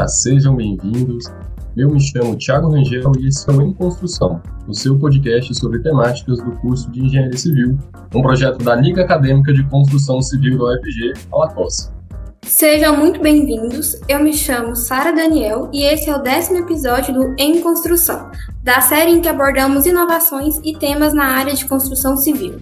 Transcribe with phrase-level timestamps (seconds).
[0.00, 1.26] Olá, sejam bem-vindos.
[1.76, 5.78] Eu me chamo Thiago Rangel e esse é o Em Construção, o seu podcast sobre
[5.80, 7.76] temáticas do curso de Engenharia Civil,
[8.14, 11.92] um projeto da Liga Acadêmica de Construção Civil da UFG, Alacossa.
[12.40, 14.00] Sejam muito bem-vindos.
[14.08, 18.30] Eu me chamo Sara Daniel e esse é o décimo episódio do Em Construção,
[18.64, 22.58] da série em que abordamos inovações e temas na área de construção civil.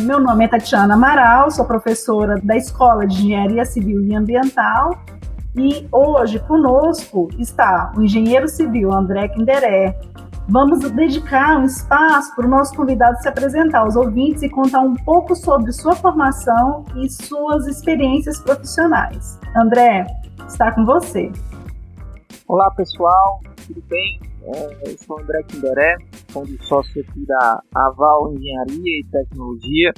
[0.00, 4.90] Meu nome é Tatiana Amaral, sou professora da Escola de Engenharia Civil e Ambiental
[5.58, 9.98] e hoje conosco está o engenheiro civil André Kinderé.
[10.48, 14.94] Vamos dedicar um espaço para o nosso convidado se apresentar aos ouvintes e contar um
[14.94, 19.38] pouco sobre sua formação e suas experiências profissionais.
[19.56, 20.06] André,
[20.46, 21.30] está com você.
[22.46, 24.20] Olá pessoal, tudo bem?
[24.42, 25.96] É, eu sou André Kinderé,
[26.32, 29.92] sou sócio aqui da Aval Engenharia e Tecnologia.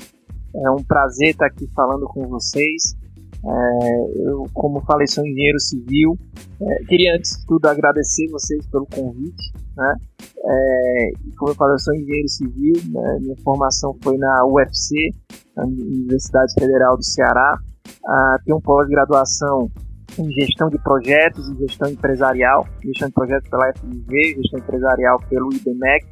[0.56, 2.96] É um prazer estar aqui falando com vocês.
[3.42, 6.18] É, eu, como falei, sou engenheiro civil.
[6.60, 9.52] É, queria, antes de tudo, agradecer vocês pelo convite.
[9.76, 9.94] Né?
[10.44, 12.74] É, como eu falei, eu sou engenheiro civil.
[12.90, 13.18] Né?
[13.20, 14.94] Minha formação foi na UFC,
[15.56, 17.58] na Universidade Federal do Ceará.
[18.06, 19.70] Ah, tenho um pós-graduação
[20.18, 25.52] em gestão de projetos e gestão empresarial, gestão de projetos pela FMV, gestão empresarial pelo
[25.52, 26.06] IBMEC.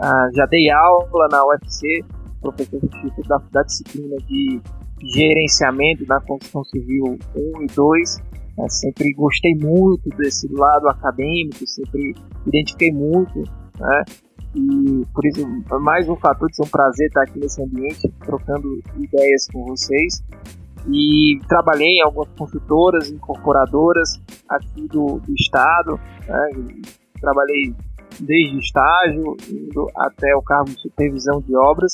[0.00, 2.04] Ah, já dei aula na UFC,
[2.44, 4.60] professor substituto da, da disciplina de
[5.02, 8.16] gerenciamento da construção civil 1 e 2.
[8.58, 8.68] Né?
[8.68, 12.14] Sempre gostei muito desse lado acadêmico, sempre
[12.46, 13.42] identifiquei muito,
[13.78, 14.04] né?
[14.54, 15.44] E por isso,
[15.80, 20.22] mais um fator de ser um prazer estar aqui nesse ambiente, trocando ideias com vocês.
[20.86, 25.98] E trabalhei em algumas construtoras, incorporadoras aqui do, do estado.
[26.28, 26.50] Né?
[27.20, 27.74] Trabalhei
[28.20, 31.92] desde estágio, indo até o cargo de supervisão de obras.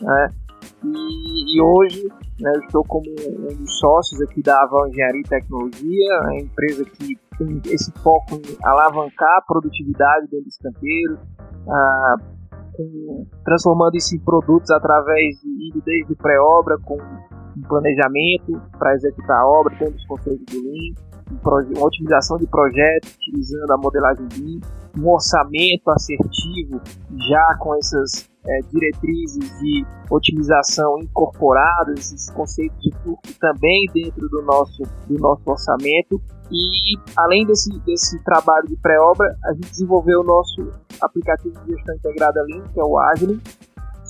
[0.00, 0.28] Né?
[0.84, 2.08] E, e hoje
[2.40, 6.84] né, eu estou como um dos sócios aqui da Aval Engenharia e Tecnologia, a empresa
[6.84, 11.18] que tem esse foco em alavancar a produtividade dentro dos canteiros,
[11.68, 12.16] ah,
[13.44, 19.46] transformando isso em produtos através de indo desde pré-obra com um planejamento para executar a
[19.46, 20.94] obra, tendo os conceitos do Lean,
[21.30, 24.60] uma otimização de projetos utilizando a modelagem Lean,
[24.98, 26.80] um orçamento assertivo
[27.28, 34.42] já com essas é, diretrizes de otimização incorporadas, esses conceitos de fluxo também dentro do
[34.42, 36.20] nosso, do nosso orçamento.
[36.50, 40.70] E além desse, desse trabalho de pré-obra, a gente desenvolveu o nosso
[41.00, 43.40] aplicativo de gestão integrada Lean, que é o Agile,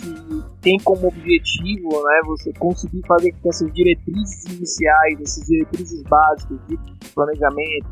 [0.04, 6.02] que tem como objetivo né, você conseguir fazer com que essas diretrizes iniciais, essas diretrizes
[6.02, 6.78] básicas de
[7.14, 7.86] planejamento,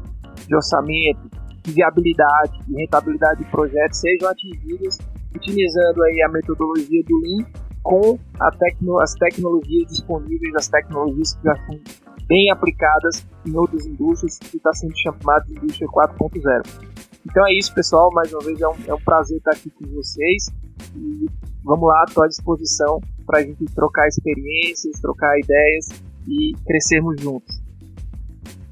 [0.47, 1.31] de orçamento,
[1.63, 4.99] de viabilidade, de rentabilidade de projetos sejam atingidas
[5.35, 7.47] utilizando aí a metodologia do Lean
[7.83, 8.19] com
[8.59, 11.81] tecno, as tecnologias disponíveis, as tecnologias que já são
[12.27, 17.12] bem aplicadas em outras indústrias, que está sendo chamada de indústria 4.0.
[17.25, 18.11] Então é isso, pessoal.
[18.13, 20.47] Mais uma vez é um, é um prazer estar aqui com vocês.
[20.97, 21.27] E
[21.65, 25.89] vamos lá, estou à disposição para a gente trocar experiências, trocar ideias
[26.27, 27.62] e crescermos juntos.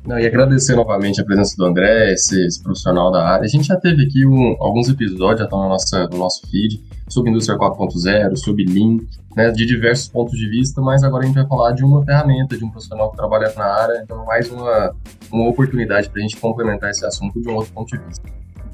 [0.06, 3.44] Não, e agradecer novamente a presença do André, esse, esse profissional da área.
[3.44, 6.82] A gente já teve aqui um, alguns episódios, já estão no, nossa, no nosso feed,
[7.08, 8.98] sobre indústria 4.0, sobre Lean,
[9.36, 12.56] né, de diversos pontos de vista, mas agora a gente vai falar de uma ferramenta,
[12.56, 14.94] de um profissional que trabalha na área, então mais uma,
[15.30, 18.24] uma oportunidade para a gente complementar esse assunto de um outro ponto de vista.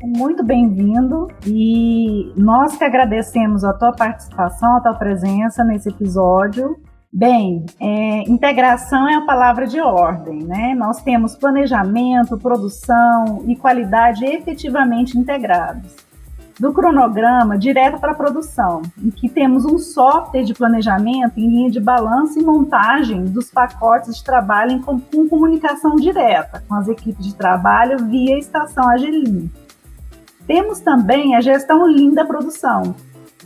[0.03, 6.77] Muito bem-vindo e nós que agradecemos a tua participação, a tua presença nesse episódio
[7.19, 10.75] Bem, é, integração é a palavra de ordem, né?
[10.75, 15.97] Nós temos planejamento, produção e qualidade efetivamente integrados.
[16.60, 21.71] Do cronograma direto para a produção, em que temos um software de planejamento em linha
[21.71, 27.25] de balanço e montagem dos pacotes de trabalho com, com comunicação direta com as equipes
[27.25, 29.50] de trabalho via estação Agelim.
[30.47, 32.95] Temos também a gestão Lean da produção,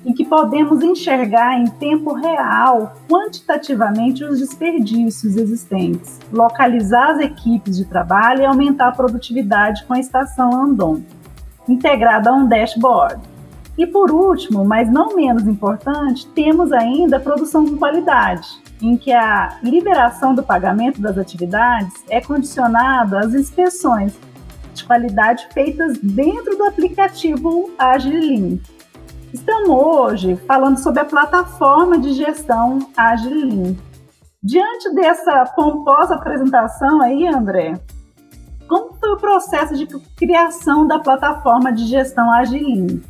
[0.05, 7.85] em que podemos enxergar em tempo real, quantitativamente, os desperdícios existentes, localizar as equipes de
[7.85, 11.03] trabalho e aumentar a produtividade com a estação Andon,
[11.69, 13.21] integrada a um dashboard.
[13.77, 18.47] E por último, mas não menos importante, temos ainda a produção com qualidade,
[18.83, 24.13] em que a liberação do pagamento das atividades é condicionada às inspeções
[24.75, 28.61] de qualidade feitas dentro do aplicativo Agile
[29.33, 33.79] Estamos hoje falando sobre a plataforma de gestão Agilin.
[34.43, 37.81] Diante dessa pomposa apresentação aí, André,
[38.69, 39.87] como foi o processo de
[40.17, 43.01] criação da plataforma de gestão Agilin?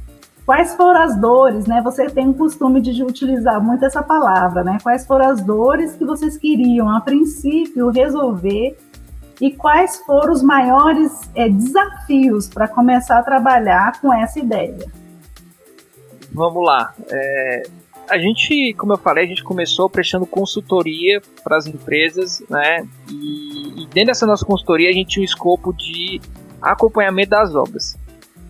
[0.45, 1.81] Quais foram as dores, né?
[1.81, 4.77] Você tem o costume de utilizar muito essa palavra, né?
[4.83, 8.77] Quais foram as dores que vocês queriam, a princípio, resolver
[9.41, 15.01] e quais foram os maiores é, desafios para começar a trabalhar com essa ideia?
[16.33, 16.95] Vamos lá.
[17.11, 17.63] É,
[18.09, 22.87] a gente, como eu falei, a gente começou prestando consultoria para as empresas, né?
[23.09, 26.21] E, e, dentro dessa nossa consultoria a gente tinha um escopo de
[26.61, 27.97] acompanhamento das obras,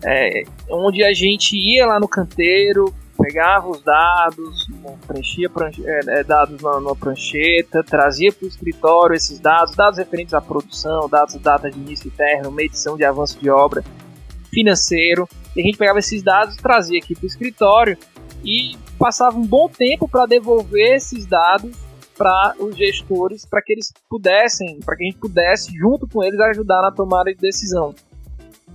[0.03, 4.67] é, onde a gente ia lá no canteiro, pegava os dados,
[5.05, 5.49] preenchia
[5.85, 10.41] é, é dados na, na, prancheta, trazia para o escritório esses dados, dados referentes à
[10.41, 13.83] produção, dados, data de início e término, medição de avanço de obra,
[14.49, 15.29] financeiro.
[15.55, 17.97] E a gente pegava esses dados, trazia aqui para o escritório
[18.43, 21.75] e passava um bom tempo para devolver esses dados
[22.17, 26.39] para os gestores, para que eles pudessem, para que a gente pudesse, junto com eles,
[26.39, 27.95] ajudar na tomada de decisão.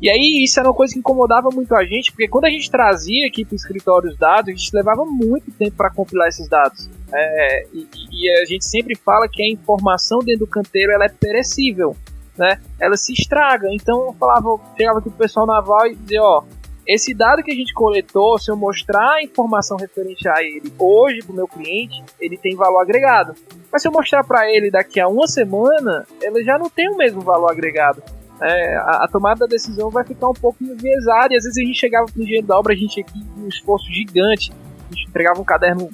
[0.01, 2.71] E aí isso era uma coisa que incomodava muito a gente, porque quando a gente
[2.71, 6.49] trazia aqui para o escritório os dados, a gente levava muito tempo para compilar esses
[6.49, 6.91] dados.
[7.13, 11.09] É, e, e, a gente sempre fala que a informação dentro do canteiro ela é
[11.09, 11.97] perecível,
[12.37, 12.61] né?
[12.79, 13.69] Ela se estraga.
[13.71, 16.43] Então eu falava, chegava aqui o pessoal naval e dizia, ó,
[16.87, 21.21] esse dado que a gente coletou, se eu mostrar a informação referente a ele hoje
[21.23, 23.35] para o meu cliente, ele tem valor agregado.
[23.73, 26.97] Mas se eu mostrar para ele daqui a uma semana, ele já não tem o
[26.97, 28.03] mesmo valor agregado.
[28.41, 31.35] É, a, a, tomada da decisão vai ficar um pouco enviesada.
[31.35, 33.49] E às vezes a gente chegava para o engenheiro da obra, a gente aqui um
[33.49, 35.91] esforço gigante, a gente entregava um caderno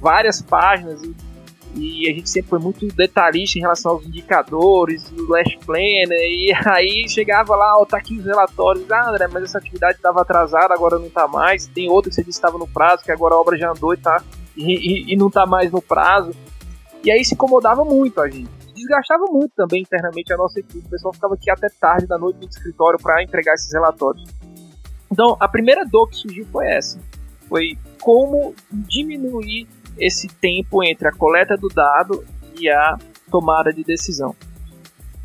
[0.00, 1.14] várias páginas e
[1.74, 6.52] e a gente sempre foi muito detalhista em relação aos indicadores, o last planner, e
[6.66, 10.72] aí chegava lá, ó, tá aqui os relatórios, ah, André, mas essa atividade estava atrasada,
[10.72, 13.40] agora não tá mais, tem outra que você disse estava no prazo, que agora a
[13.40, 14.22] obra já andou e, tá,
[14.56, 16.32] e, e, e não tá mais no prazo,
[17.04, 20.90] e aí se incomodava muito a gente, desgastava muito também internamente a nossa equipe, o
[20.90, 24.24] pessoal ficava aqui até tarde da noite no escritório para entregar esses relatórios.
[25.10, 26.98] Então, a primeira dor que surgiu foi essa,
[27.48, 29.66] foi como diminuir
[29.98, 32.24] esse tempo entre a coleta do dado
[32.58, 32.96] e a
[33.30, 34.34] tomada de decisão.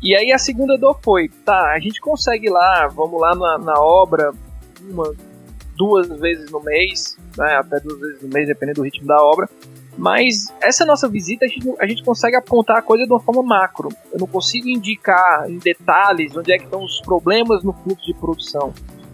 [0.02, 3.80] E aí a segunda dor foi, tá, a gente consegue lá, vamos lá na, na
[3.80, 4.32] obra
[4.80, 5.14] uma,
[5.76, 9.48] duas vezes no mês, né, até duas vezes no mês, dependendo do ritmo da obra,
[9.96, 13.42] mas essa nossa visita a gente, a gente consegue apontar a coisa de uma forma
[13.42, 13.90] macro.
[14.12, 18.14] Eu não consigo indicar em detalhes onde é que estão os problemas no fluxo de
[18.14, 18.72] produção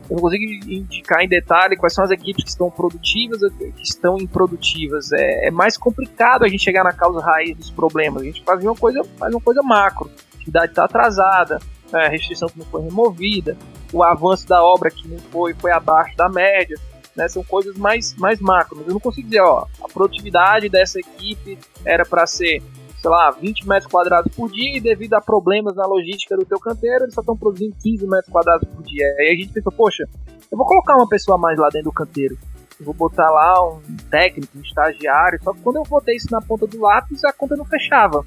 [0.08, 4.16] eu não consigo indicar em detalhe quais são as equipes que estão produtivas que estão
[4.16, 5.12] improdutivas.
[5.12, 8.22] É, é mais complicado a gente chegar na causa raiz dos problemas.
[8.22, 10.10] A gente faz uma coisa, faz uma coisa macro.
[10.32, 11.58] A atividade está atrasada,
[11.93, 13.56] né, a restrição que não foi removida,
[13.93, 16.78] o avanço da obra que não foi, foi abaixo da média.
[17.14, 18.76] Né, são coisas mais, mais macro.
[18.78, 22.62] Mas eu não consigo dizer, ó, a produtividade dessa equipe era para ser
[23.00, 26.59] sei lá, 20 metros quadrados por dia e devido a problemas na logística do teu
[26.59, 29.06] canteiro, eles só estão produzindo 15 metros quadrados por dia.
[29.19, 30.05] Aí a gente pensa, poxa,
[30.50, 32.37] eu vou colocar uma pessoa mais lá dentro do canteiro.
[32.79, 33.81] Eu vou botar lá um
[34.11, 37.56] técnico, um estagiário, só que quando eu botei isso na ponta do lápis, a conta
[37.56, 38.25] não fechava.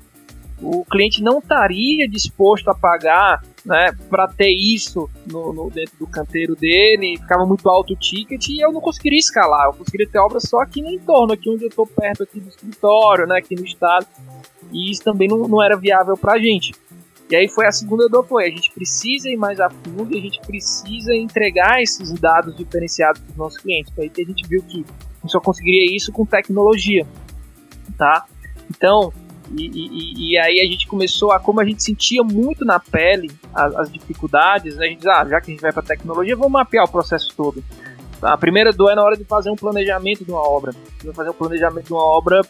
[0.61, 6.05] O cliente não estaria disposto a pagar né, para ter isso no, no, dentro do
[6.05, 9.67] canteiro dele, ficava muito alto o ticket e eu não conseguiria escalar.
[9.67, 12.49] Eu conseguiria ter obra só aqui no entorno, aqui onde eu estou perto aqui do
[12.49, 14.05] escritório, né, aqui no estado
[14.71, 16.73] e isso também não, não era viável para a gente.
[17.29, 20.19] E aí foi a segunda dor, foi, a gente precisa ir mais a fundo e
[20.19, 23.93] a gente precisa entregar esses dados diferenciados para os nossos clientes.
[23.93, 24.85] Foi aí que a gente viu que
[25.27, 27.07] só conseguiria isso com tecnologia,
[27.97, 28.25] tá?
[28.69, 29.13] Então,
[29.55, 33.31] e, e, e, aí a gente começou a, como a gente sentia muito na pele
[33.53, 36.35] as, as dificuldades, né, a gente diz, ah, já que a gente vai para tecnologia,
[36.35, 37.63] vamos mapear o processo todo.
[38.21, 40.71] A primeira dor é na hora de fazer um planejamento de uma obra.
[40.71, 42.41] Você vai fazer um planejamento de uma obra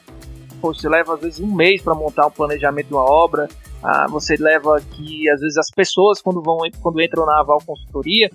[0.62, 3.48] você leva às vezes um mês para montar um planejamento de uma obra.
[3.84, 8.30] Ah, você leva que às vezes as pessoas quando vão quando entram na Aval Consultoria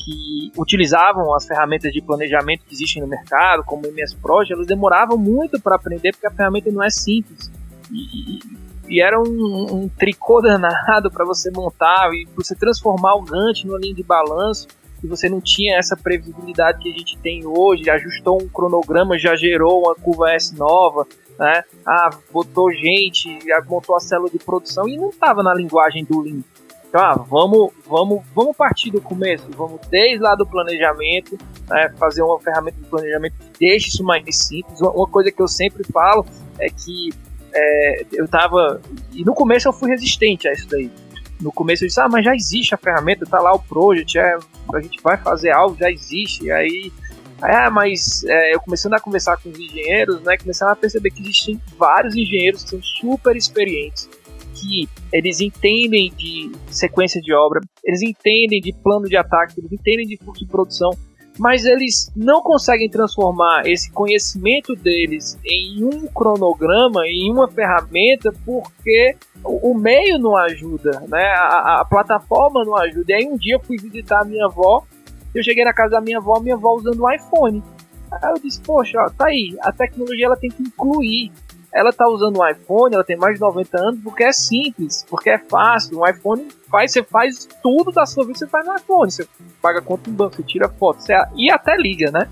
[0.00, 4.66] que utilizavam as ferramentas de planejamento que existem no mercado, como o MS Project, elas
[4.66, 7.50] demoravam muito para aprender porque a ferramenta não é simples.
[7.92, 8.40] E,
[8.88, 13.78] e, era um, um, tricô danado para você montar e você transformar o Gantt numa
[13.78, 14.66] linha de balanço
[15.02, 19.34] e você não tinha essa previsibilidade que a gente tem hoje, ajustou um cronograma, já
[19.34, 21.06] gerou uma curva S nova,
[21.40, 21.64] né?
[21.86, 26.42] Ah, botou gente, montou a célula de produção e não estava na linguagem do Lean.
[26.86, 32.20] Então, ah, vamos, vamos, vamos partir do começo, vamos desde lá do planejamento, né, fazer
[32.22, 34.80] uma ferramenta de planejamento deixe isso mais simples.
[34.80, 36.26] Uma coisa que eu sempre falo
[36.58, 37.10] é que
[37.54, 38.80] é, eu tava.
[39.12, 40.90] E no começo eu fui resistente a isso daí.
[41.40, 44.36] No começo eu disse, ah, mas já existe a ferramenta, tá lá o project, é,
[44.74, 46.44] a gente vai fazer algo, já existe.
[46.44, 46.92] E aí
[47.42, 51.22] ah, mas é, eu começando a conversar com os engenheiros, né, começando a perceber que
[51.22, 54.08] existem vários engenheiros que são super experientes,
[54.54, 60.06] que eles entendem de sequência de obra, eles entendem de plano de ataque, eles entendem
[60.06, 60.90] de fluxo de produção,
[61.38, 69.16] mas eles não conseguem transformar esse conhecimento deles em um cronograma, em uma ferramenta, porque
[69.42, 71.24] o, o meio não ajuda, né?
[71.36, 73.12] A, a, plataforma não ajuda.
[73.12, 74.84] E aí um dia eu fui visitar a minha avó,
[75.34, 77.62] eu cheguei na casa da minha avó, minha avó usando um iPhone.
[78.10, 81.30] Aí eu disse, poxa, ó, tá aí, a tecnologia ela tem que incluir.
[81.72, 85.30] Ela tá usando um iPhone, ela tem mais de 90 anos, porque é simples, porque
[85.30, 86.00] é fácil.
[86.00, 89.10] Um iPhone faz, você faz tudo da sua vida, você faz no iPhone.
[89.10, 89.28] Você
[89.62, 92.28] paga conta no banco, você tira foto, você, e até liga, né?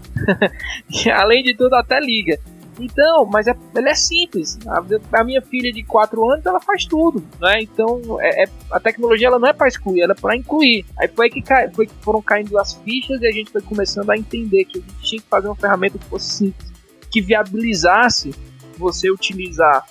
[1.14, 2.36] além de tudo, até liga.
[2.78, 4.58] Então, mas é, ele é simples.
[4.66, 7.60] A, a, minha filha de 4 anos, ela faz tudo, né?
[7.60, 10.84] Então, é, é a tecnologia ela não é para excluir, ela é para incluir.
[10.98, 14.10] Aí foi que, cai, foi que foram caindo as fichas e a gente foi começando
[14.10, 16.72] a entender que a gente tinha que fazer uma ferramenta que fosse simples,
[17.10, 18.34] que viabilizasse
[18.76, 19.84] você utilizar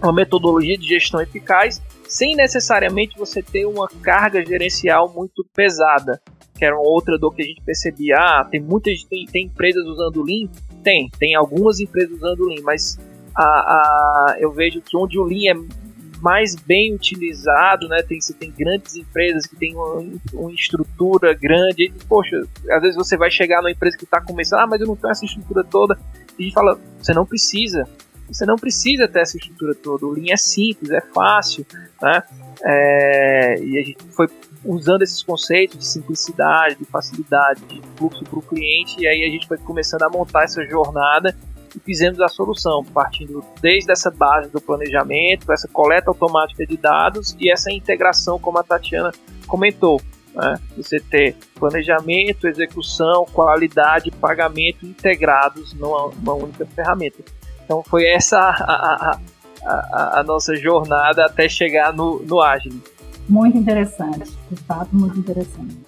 [0.00, 6.20] uma metodologia de gestão eficaz sem necessariamente você ter uma carga gerencial muito pesada
[6.62, 8.14] que era outra dor que a gente percebia.
[8.16, 10.48] Ah, tem muitas tem, tem empresas usando Lean?
[10.84, 12.96] Tem, tem algumas empresas usando Lean, mas
[13.34, 18.00] a, a, eu vejo que onde o Lean é mais bem utilizado, né?
[18.04, 20.04] Tem, você tem grandes empresas que têm uma,
[20.34, 21.86] uma estrutura grande.
[21.86, 22.40] E, poxa,
[22.70, 25.10] às vezes você vai chegar numa empresa que está começando, ah, mas eu não tenho
[25.10, 25.98] essa estrutura toda.
[26.38, 27.88] E a gente fala, você não precisa.
[28.32, 30.06] Você não precisa ter essa estrutura toda.
[30.06, 31.66] O Lean é simples, é fácil,
[32.00, 32.22] né?
[32.64, 34.28] É, e a gente foi
[34.64, 39.30] usando esses conceitos de simplicidade, de facilidade, de fluxo para o cliente, e aí a
[39.30, 41.36] gente foi começando a montar essa jornada
[41.74, 47.36] e fizemos a solução, partindo desde essa base do planejamento, essa coleta automática de dados
[47.40, 49.10] e essa integração, como a Tatiana
[49.46, 50.00] comentou.
[50.34, 50.54] Né?
[50.76, 57.22] Você ter planejamento, execução, qualidade pagamento integrados numa, numa única ferramenta.
[57.64, 59.20] Então foi essa a, a,
[59.64, 62.82] a, a nossa jornada até chegar no, no Agile.
[63.28, 65.78] Muito interessante, de fato, muito interessante.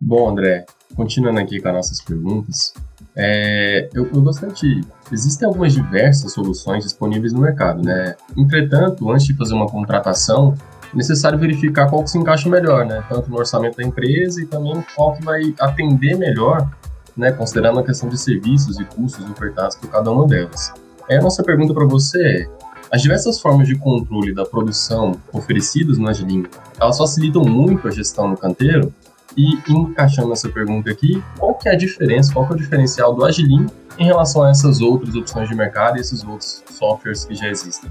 [0.00, 0.64] Bom, André,
[0.96, 2.72] continuando aqui com as nossas perguntas,
[3.16, 4.80] é, eu, eu gostaria de.
[5.12, 8.16] Existem algumas diversas soluções disponíveis no mercado, né?
[8.36, 10.54] Entretanto, antes de fazer uma contratação,
[10.92, 13.04] é necessário verificar qual que se encaixa melhor, né?
[13.08, 16.70] Tanto no orçamento da empresa e também qual que vai atender melhor,
[17.16, 17.32] né?
[17.32, 20.72] Considerando a questão de serviços e custos ofertados por cada uma delas.
[21.10, 22.46] É, a nossa pergunta para você é:
[22.88, 26.46] as diversas formas de controle da produção oferecidas no Agilin,
[26.80, 28.94] elas facilitam muito a gestão no canteiro?
[29.36, 33.14] E encaixando essa pergunta aqui, qual que é a diferença, qual que é o diferencial
[33.14, 33.66] do Agilin
[33.98, 37.90] em relação a essas outras opções de mercado e esses outros softwares que já existem?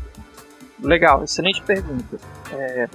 [0.81, 2.17] Legal, excelente pergunta.
[2.53, 2.89] É,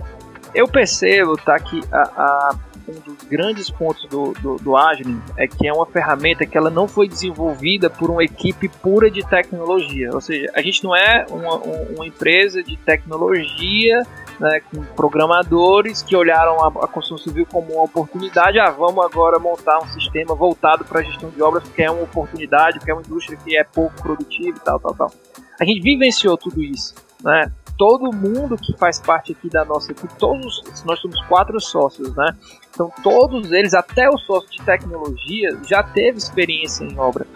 [0.54, 2.54] eu percebo tá, que a, a
[2.88, 6.71] um dos grandes pontos do, do, do Agile é que é uma ferramenta que ela
[6.71, 10.11] não foi desenvolvida por uma equipe pura de tecnologia.
[10.12, 14.03] Ou seja, a gente não é uma, uma empresa de tecnologia
[14.38, 18.59] né, com programadores que olharam a, a, construção civil como uma oportunidade.
[18.59, 22.03] Ah, vamos agora montar um sistema voltado para a gestão de obras, porque é uma
[22.03, 25.12] oportunidade, porque é uma indústria que é pouco produtiva e tal, tal, tal.
[25.61, 26.95] A gente vivenciou tudo isso.
[27.23, 27.50] Né?
[27.76, 32.35] Todo mundo que faz parte aqui da nossa equipe, todos nós somos quatro sócios, né?
[32.71, 37.26] Então todos eles, até o sócio de tecnologia, já teve experiência em obra.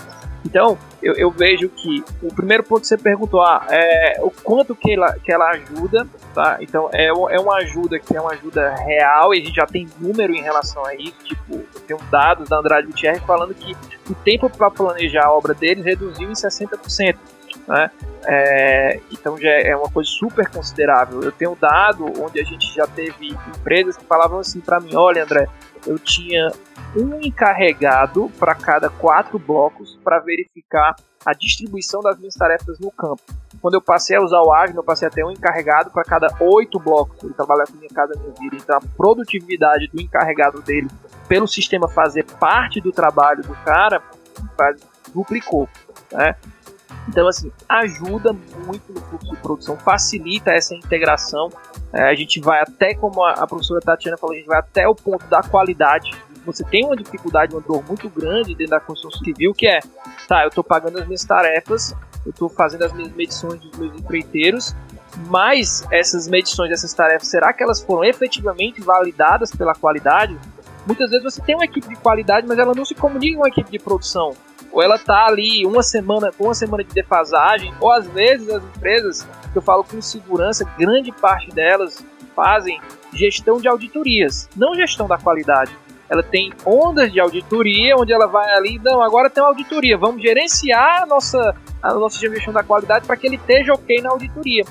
[0.44, 4.74] Então eu, eu vejo que o primeiro ponto que você perguntou, ah, é o quanto
[4.74, 6.58] que ela, que ela ajuda, tá?
[6.60, 9.88] Então é, é uma ajuda que é uma ajuda real e a gente já tem
[9.98, 13.76] número em relação a isso, tipo, eu tenho dados da Andrade Gutierrez falando que
[14.08, 17.16] o tempo para planejar a obra deles reduziu em 60%
[17.68, 17.90] né?
[18.24, 21.22] É, então já é uma coisa super considerável.
[21.22, 25.22] Eu tenho dado onde a gente já teve empresas que falavam assim para mim: olha,
[25.22, 25.46] André,
[25.86, 26.50] eu tinha
[26.96, 30.96] um encarregado para cada quatro blocos para verificar
[31.26, 33.22] a distribuição das minhas tarefas no campo.
[33.60, 36.28] Quando eu passei a usar o Agile, eu passei a ter um encarregado para cada
[36.40, 37.22] oito blocos.
[37.22, 38.56] Ele trabalha com minha casa minha vida.
[38.56, 40.88] Então a produtividade do encarregado dele,
[41.28, 44.02] pelo sistema fazer parte do trabalho do cara,
[45.12, 45.68] duplicou.
[46.12, 46.34] Né?
[47.08, 48.32] Então, assim, ajuda
[48.66, 51.48] muito no fluxo de produção, facilita essa integração.
[51.92, 54.86] É, a gente vai até, como a, a professora Tatiana falou, a gente vai até
[54.86, 56.10] o ponto da qualidade.
[56.44, 59.80] Você tem uma dificuldade, uma dor muito grande dentro da construção civil, que é,
[60.26, 63.94] tá, eu estou pagando as minhas tarefas, eu estou fazendo as minhas medições dos meus
[63.98, 64.74] empreiteiros,
[65.28, 70.38] mas essas medições, essas tarefas, será que elas foram efetivamente validadas pela qualidade?
[70.86, 73.48] Muitas vezes você tem uma equipe de qualidade, mas ela não se comunica com a
[73.48, 74.34] equipe de produção
[74.72, 78.62] ou ela tá ali uma semana com uma semana de defasagem, ou às vezes as
[78.62, 82.80] empresas, que eu falo com segurança, grande parte delas fazem
[83.12, 85.76] gestão de auditorias, não gestão da qualidade.
[86.08, 90.22] Ela tem ondas de auditoria, onde ela vai ali, não, agora tem uma auditoria, vamos
[90.22, 94.64] gerenciar a nossa, a nossa gestão da qualidade para que ele esteja ok na auditoria.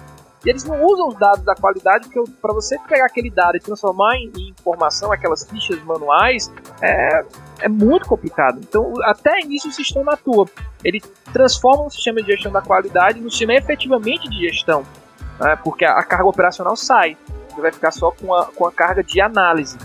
[0.47, 3.59] E eles não usam os dados da qualidade, porque para você pegar aquele dado e
[3.59, 6.49] transformar em, informação, aquelas fichas manuais,
[6.81, 7.21] é,
[7.63, 8.57] é muito complicado.
[8.63, 10.45] Então, até nisso o sistema atua.
[10.85, 11.01] Ele
[11.33, 14.85] transforma um sistema de gestão da qualidade no sistema efetivamente de gestão.
[15.37, 17.17] né, porque a, a, carga operacional sai,
[17.49, 19.77] você vai ficar só com a, com a carga de análise.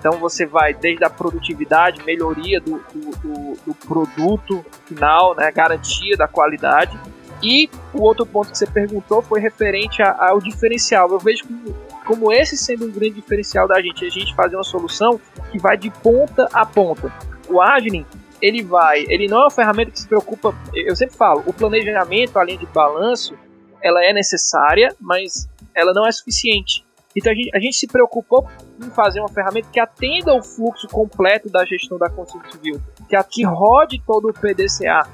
[0.00, 6.16] Então você vai desde a produtividade, melhoria do, do, do, do produto final, né, garantia
[6.16, 6.98] da qualidade.
[7.42, 11.10] E o outro ponto que você perguntou foi referente ao diferencial.
[11.10, 14.64] Eu vejo como, como esse sendo um grande diferencial da gente, a gente fazer uma
[14.64, 15.20] solução
[15.50, 17.12] que vai de ponta a ponta.
[17.48, 18.06] O Agile,
[18.40, 22.38] ele vai, ele não é uma ferramenta que se preocupa, eu sempre falo, o planejamento,
[22.38, 23.34] além de balanço,
[23.82, 26.84] ela é necessária, mas ela não é suficiente.
[27.16, 28.46] Então a gente, a gente se preocupou
[28.78, 33.22] em fazer uma ferramenta que atenda o fluxo completo da gestão da construção civil, que,
[33.24, 35.08] que rode todo o PDCA,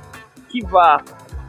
[0.48, 1.02] que vá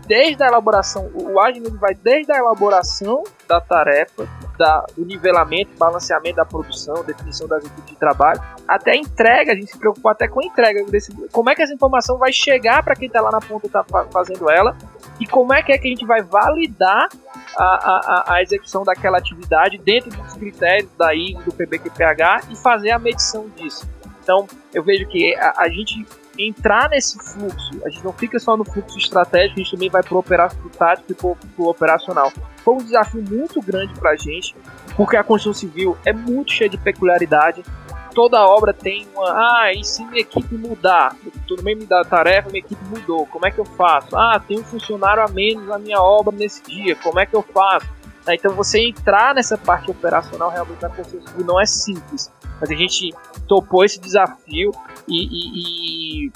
[0.07, 6.37] desde a elaboração, o Agile vai desde a elaboração da tarefa, da, do nivelamento, balanceamento
[6.37, 10.27] da produção, definição das equipes de trabalho, até a entrega, a gente se preocupou até
[10.27, 13.31] com a entrega, desse, como é que essa informação vai chegar para quem está lá
[13.31, 14.75] na ponta está fazendo ela,
[15.19, 17.09] e como é que é que a gente vai validar
[17.57, 22.91] a, a, a execução daquela atividade dentro dos critérios da ISO, do PBQPH e fazer
[22.91, 23.87] a medição disso.
[24.21, 26.05] Então, eu vejo que a, a gente
[26.37, 30.03] entrar nesse fluxo, a gente não fica só no fluxo estratégico, a gente também vai
[30.03, 32.31] para o tático e operacional.
[32.57, 34.55] Foi um desafio muito grande para a gente,
[34.95, 37.63] porque a construção civil é muito cheia de peculiaridade.
[38.13, 39.29] Toda obra tem uma.
[39.29, 41.15] Ah, e se minha equipe mudar?
[41.47, 43.27] Tudo bem me dá tarefa, minha equipe mudou.
[43.27, 44.15] Como é que eu faço?
[44.15, 46.95] Ah, tem um funcionário a menos na minha obra nesse dia.
[46.95, 47.87] Como é que eu faço?
[48.35, 52.31] Então você entrar nessa parte operacional realmente na construção não é simples.
[52.59, 53.13] Mas a gente
[53.47, 54.71] topou esse desafio
[55.07, 56.31] e, e, e,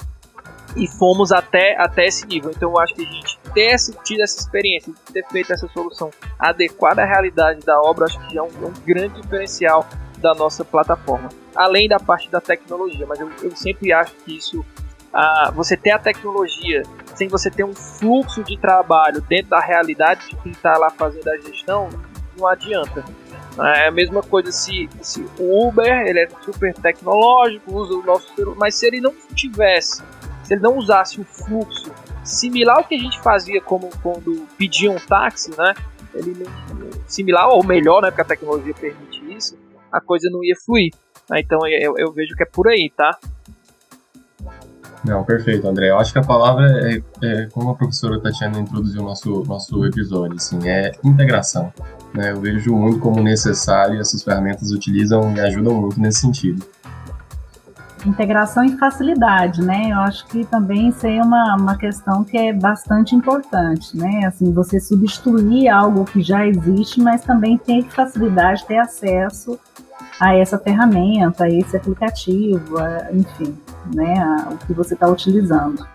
[0.76, 2.50] e, fomos até, até esse nível.
[2.54, 7.02] Então eu acho que a gente ter tido essa experiência, ter feito essa solução adequada
[7.02, 9.86] à realidade da obra, acho que é um, é um grande diferencial
[10.18, 11.28] da nossa plataforma.
[11.54, 14.64] Além da parte da tecnologia, mas eu, eu sempre acho que isso,
[15.12, 16.82] ah, você ter a tecnologia
[17.14, 21.28] sem você ter um fluxo de trabalho dentro da realidade de quem está lá fazendo
[21.28, 21.88] a gestão,
[22.36, 23.04] não adianta.
[23.58, 28.32] É a mesma coisa se, se o Uber ele é super tecnológico, usa o nosso
[28.56, 30.02] mas se ele não tivesse,
[30.42, 31.92] se ele não usasse o fluxo
[32.24, 35.74] similar ao que a gente fazia como quando pedia um táxi, né?
[36.14, 36.46] Ele
[37.06, 38.10] similar ou melhor, né?
[38.10, 39.58] Porque a tecnologia permite isso,
[39.90, 40.90] a coisa não ia fluir.
[41.34, 43.18] Então eu, eu vejo que é por aí, tá?
[45.04, 45.90] Não, perfeito, André.
[45.90, 49.84] Eu acho que a palavra é, é como a professora Tatiana introduziu o nosso, nosso
[49.84, 51.72] episódio, assim, é integração.
[52.14, 52.30] Né?
[52.30, 56.64] Eu vejo muito como necessário essas ferramentas utilizam e ajudam muito nesse sentido.
[58.04, 59.90] Integração e facilidade, né?
[59.92, 64.24] Eu acho que também isso é uma, uma questão que é bastante importante, né?
[64.26, 69.58] Assim, você substituir algo que já existe, mas também ter facilidade, ter acesso
[70.20, 73.56] a essa ferramenta, a esse aplicativo, a, enfim,
[73.94, 75.86] né, a, o que você está utilizando.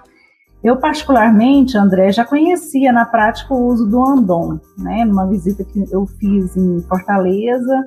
[0.63, 5.85] Eu, particularmente, André, já conhecia na prática o uso do Andon, né, numa visita que
[5.91, 7.85] eu fiz em Fortaleza,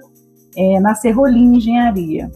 [0.56, 2.30] é, na Serrolim Engenharia.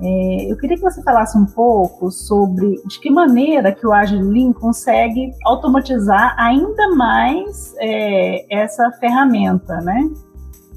[0.00, 4.52] É, eu queria que você falasse um pouco sobre de que maneira que o Agilin
[4.52, 10.08] consegue automatizar ainda mais é, essa ferramenta, né?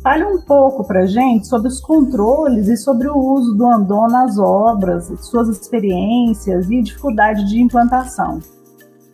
[0.03, 4.37] Fale um pouco para gente sobre os controles e sobre o uso do Andon nas
[4.39, 8.39] obras, suas experiências e dificuldade de implantação.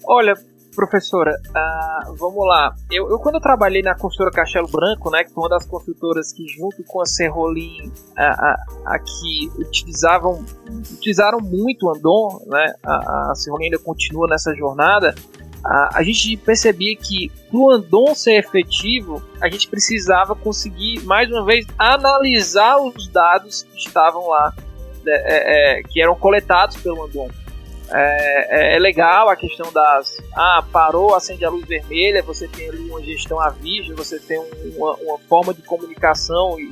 [0.05, 0.33] Olha,
[0.73, 2.73] professora, uh, vamos lá.
[2.89, 6.31] Eu, eu, quando eu trabalhei na construtora Castelo Branco, né, que foi uma das construtoras
[6.31, 10.41] que junto com a Serrolim uh, uh, aqui utilizavam,
[10.93, 15.13] utilizaram muito o Andon, né, a, a Serrolim ainda continua nessa jornada
[15.63, 21.29] a, a gente percebia que para o Andon ser efetivo, a gente precisava conseguir, mais
[21.29, 24.53] uma vez, analisar os dados que estavam lá,
[25.03, 27.29] né, é, é, que eram coletados pelo Andon.
[27.89, 30.17] É, é, é, legal a questão das.
[30.35, 34.37] Ah, parou, acende a luz vermelha, você tem ali uma gestão à vista, você tem
[34.37, 36.69] um, uma, uma, forma de comunicação e,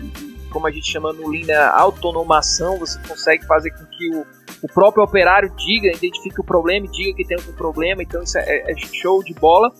[0.51, 4.25] como a gente chama no Lean, né, autonomação, você consegue fazer com que o,
[4.61, 8.37] o próprio operário diga, identifique o problema e diga que tem algum problema, então isso
[8.37, 9.71] é, é show de bola.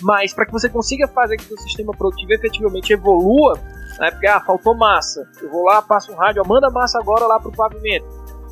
[0.00, 3.58] Mas para que você consiga fazer que o seu sistema produtivo efetivamente evolua,
[3.98, 7.38] né, porque ah, faltou massa, eu vou lá, passo um rádio, manda massa agora lá
[7.38, 8.06] para o pavimento.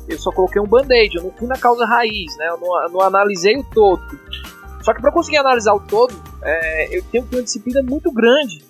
[0.07, 3.01] Eu só coloquei um band-aid, eu não fui na causa raiz, né, eu não, não
[3.01, 4.01] analisei o todo.
[4.81, 8.11] Só que para conseguir analisar o todo, é, eu tenho que ter uma disciplina muito
[8.11, 8.63] grande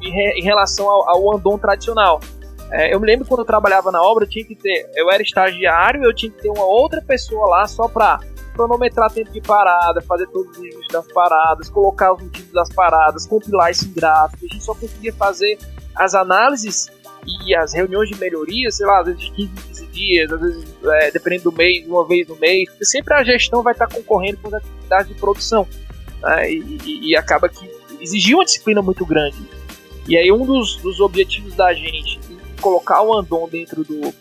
[0.00, 2.20] em, re, em relação ao, ao Andon tradicional.
[2.70, 5.22] É, eu me lembro quando eu trabalhava na obra, eu tinha que ter, eu era
[5.22, 8.18] estagiário, eu tinha que ter uma outra pessoa lá só para
[8.54, 13.26] cronometrar tempo de parada, fazer todos os ajustes das paradas, colocar os motivos das paradas,
[13.26, 14.44] compilar esse gráfico.
[14.44, 15.58] A gente só conseguia fazer
[15.94, 16.90] as análises
[17.44, 20.64] e as reuniões de melhoria, sei lá, às vezes de 15 15 dias, às vezes
[20.84, 22.68] é, dependendo do mês, uma vez no mês.
[22.70, 25.66] Porque sempre a gestão vai estar concorrendo com as atividades de produção.
[26.22, 26.52] Né?
[26.52, 27.68] E, e, e acaba que
[28.00, 29.36] exigia uma disciplina muito grande.
[30.08, 32.20] E aí um dos, dos objetivos da gente
[32.56, 34.12] colocar o Andon dentro do.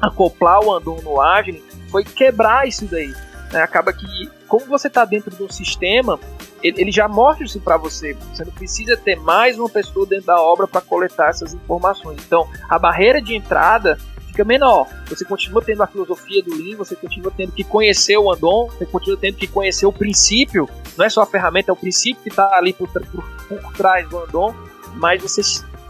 [0.00, 3.12] acoplar o Andon no Agile foi quebrar isso daí.
[3.52, 3.62] Né?
[3.62, 6.18] Acaba que, como você está dentro do sistema,
[6.62, 8.14] ele, ele já mostra isso para você.
[8.32, 12.20] Você não precisa ter mais uma pessoa dentro da obra para coletar essas informações.
[12.24, 13.98] Então, a barreira de entrada
[14.30, 14.86] fica menor.
[15.08, 18.86] Você continua tendo a filosofia do Lean, você continua tendo que conhecer o Andon, você
[18.86, 22.28] continua tendo que conhecer o princípio, não é só a ferramenta, é o princípio que
[22.28, 24.54] está ali por, por, por trás do Andon,
[24.94, 25.42] mas você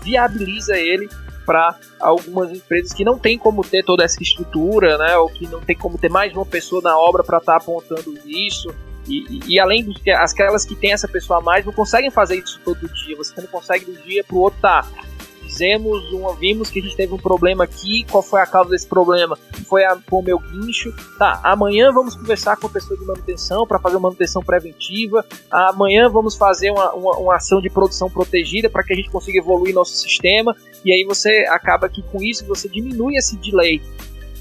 [0.03, 1.09] viabiliza ele
[1.51, 5.61] para algumas empresas que não tem como ter toda essa estrutura, né, ou que não
[5.61, 8.73] tem como ter mais uma pessoa na obra para estar tá apontando isso.
[9.09, 12.09] E, e, e, além dos que aquelas que tem essa pessoa a mais não conseguem
[12.09, 13.17] fazer isso todo dia.
[13.17, 14.87] Você não consegue de um dia para o outro tá
[15.61, 18.87] fizemos, um, vimos que a gente teve um problema aqui, qual foi a causa desse
[18.87, 19.37] problema?
[19.69, 20.91] Foi a, o meu guincho.
[21.19, 25.25] Tá, amanhã vamos conversar com a pessoa de manutenção para fazer uma manutenção preventiva.
[25.51, 29.39] Amanhã vamos fazer uma, uma, uma ação de produção protegida para que a gente consiga
[29.39, 30.57] evoluir nosso sistema.
[30.83, 33.83] E aí você acaba que com isso você diminui esse delay.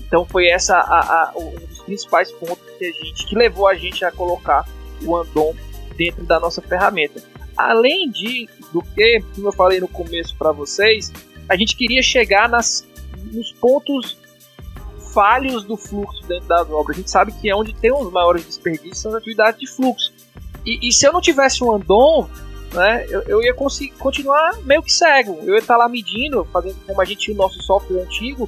[0.07, 3.75] Então foi essa a, a, um dos principais pontos que a gente que levou a
[3.75, 4.65] gente a colocar
[5.03, 5.53] o Andon
[5.97, 7.21] dentro da nossa ferramenta.
[7.59, 11.11] Além de do que, como eu falei no começo para vocês,
[11.49, 12.87] a gente queria chegar nas,
[13.33, 14.17] nos pontos
[15.13, 16.95] falhos do fluxo dentro das obras.
[16.95, 20.13] A gente sabe que é onde tem os maiores desperdícios são as atividades de fluxo.
[20.65, 22.29] E, e se eu não tivesse um Andon,
[22.71, 25.37] né, eu, eu ia conseguir continuar meio que cego.
[25.43, 28.47] Eu ia estar lá medindo, fazendo como a gente tinha o nosso software antigo,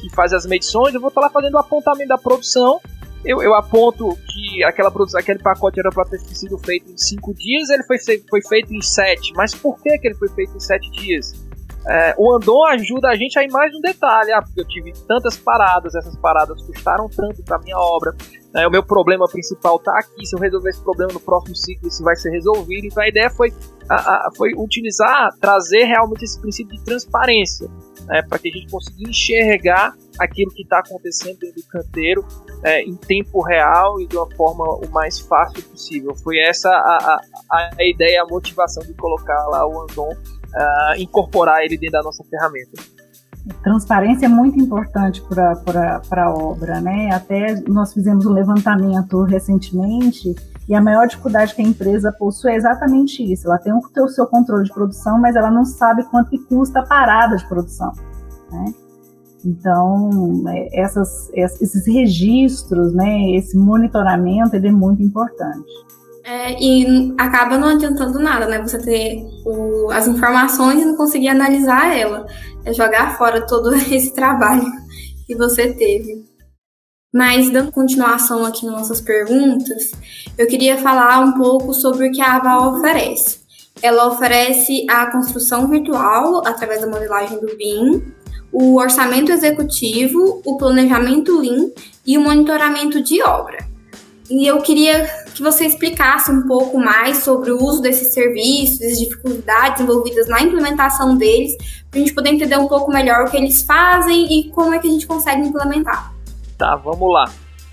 [0.00, 2.80] que faz as medições, eu vou estar lá fazendo o apontamento da produção
[3.24, 7.34] eu, eu aponto que aquela produção, aquele pacote era para ter sido feito em 5
[7.34, 9.32] dias, ele foi, foi feito em 7.
[9.36, 11.50] Mas por que, que ele foi feito em 7 dias?
[11.86, 14.32] É, o Andon ajuda a gente a ir mais um detalhe.
[14.32, 18.14] Ah, porque eu tive tantas paradas, essas paradas custaram tanto para minha obra.
[18.54, 20.24] Né, o meu problema principal está aqui.
[20.26, 22.86] Se eu resolver esse problema no próximo ciclo, isso vai ser resolvido.
[22.86, 23.52] Então a ideia foi,
[23.88, 27.68] a, a, foi utilizar, trazer realmente esse princípio de transparência,
[28.06, 32.26] né, para que a gente consiga enxergar aquilo que está acontecendo dentro do canteiro
[32.64, 36.14] é, em tempo real e de uma forma o mais fácil possível.
[36.16, 41.62] Foi essa a, a, a ideia, a motivação de colocar lá o Andon, uh, incorporar
[41.62, 42.82] ele dentro da nossa ferramenta.
[43.62, 47.08] Transparência é muito importante para a obra, né?
[47.10, 50.34] Até nós fizemos um levantamento recentemente
[50.70, 53.48] e a maior dificuldade que a empresa possui é exatamente isso.
[53.48, 57.36] Ela tem o seu controle de produção, mas ela não sabe quanto custa a parada
[57.36, 57.90] de produção.
[58.52, 58.72] Né?
[59.44, 65.68] Então, é, essas, esses registros, né, esse monitoramento, ele é muito importante.
[66.22, 68.62] É, e acaba não adiantando nada, né?
[68.62, 72.26] Você ter o, as informações e não conseguir analisar ela.
[72.64, 74.62] É jogar fora todo esse trabalho
[75.26, 76.29] que você teve.
[77.12, 79.90] Mas, dando continuação aqui nas nossas perguntas,
[80.38, 83.40] eu queria falar um pouco sobre o que a Aval oferece.
[83.82, 88.00] Ela oferece a construção virtual através da modelagem do BIM,
[88.52, 91.70] o orçamento executivo, o planejamento Lean
[92.06, 93.58] e o monitoramento de obra.
[94.30, 99.00] E eu queria que você explicasse um pouco mais sobre o uso desses serviços, as
[99.00, 101.56] dificuldades envolvidas na implementação deles,
[101.90, 104.78] para a gente poder entender um pouco melhor o que eles fazem e como é
[104.78, 106.19] que a gente consegue implementar.
[106.60, 107.24] Tá, vamos lá.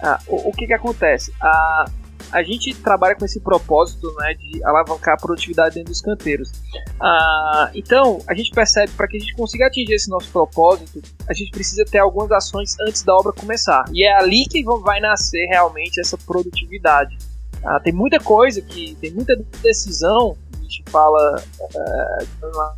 [0.02, 1.34] Ah, o, o, que que acontece?
[1.42, 1.84] Ah,
[2.32, 6.54] a gente trabalha com esse propósito né, de alavancar a produtividade dentro dos canteiros.
[6.98, 11.34] Ah, então, a gente percebe para que a gente consiga atingir esse nosso propósito, a
[11.34, 13.84] gente precisa ter algumas ações antes da obra começar.
[13.92, 17.18] E é ali que vai nascer realmente essa produtividade.
[17.66, 21.44] Ah, tem muita coisa que, tem muita decisão, a gente fala
[21.76, 22.26] é,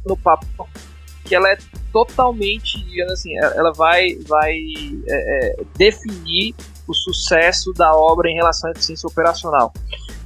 [0.08, 0.48] no papo,
[1.30, 1.58] que ela é
[1.94, 4.52] totalmente, assim, ela vai, vai
[5.08, 6.56] é, é, definir
[6.88, 9.72] o sucesso da obra em relação à eficiência operacional.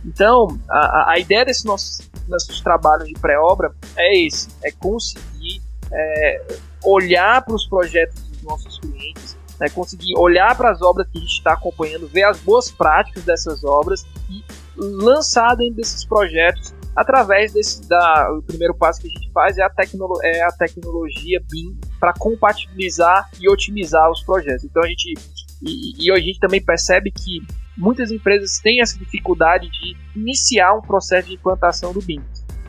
[0.05, 5.61] Então, a, a ideia desses nossos, nossos trabalhos de pré-obra é esse, é conseguir
[5.91, 6.41] é,
[6.85, 11.21] olhar para os projetos dos nossos clientes, né, conseguir olhar para as obras que a
[11.21, 14.41] gente está acompanhando, ver as boas práticas dessas obras e
[14.77, 19.63] lançar dentro desses projetos através desse da o primeiro passo que a gente faz é
[19.63, 24.63] a, tecno, é a tecnologia BIM para compatibilizar e otimizar os projetos.
[24.63, 25.13] Então a gente
[25.61, 27.39] e, e a gente também percebe que
[27.77, 32.21] muitas empresas têm essa dificuldade de iniciar um processo de implantação do BIM.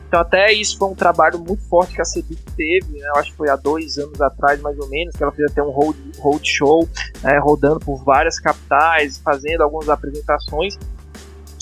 [0.07, 3.07] Então até isso foi um trabalho muito forte que a CEBIC teve, né?
[3.07, 5.61] eu acho que foi há dois anos atrás mais ou menos, que ela fez até
[5.61, 6.87] um road, road show,
[7.21, 7.37] né?
[7.39, 10.77] rodando por várias capitais, fazendo algumas apresentações.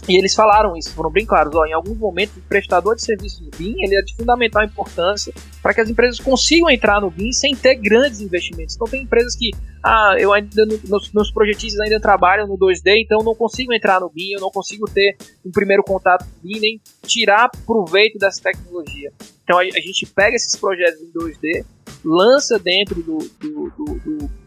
[0.07, 1.55] E eles falaram isso, foram bem claros.
[1.55, 5.73] Ó, em alguns momentos, o prestador de serviços BIM ele é de fundamental importância para
[5.73, 8.75] que as empresas consigam entrar no BIM sem ter grandes investimentos.
[8.75, 13.23] Então, tem empresas que, ah, eu ainda, meus, meus projetistas ainda trabalham no 2D, então
[13.23, 16.81] não consigo entrar no BIM, eu não consigo ter um primeiro contato com BIM, nem
[17.05, 19.11] tirar proveito dessa tecnologia.
[19.43, 21.65] Então, a, a gente pega esses projetos em 2D,
[22.03, 24.43] lança dentro do, do, do, do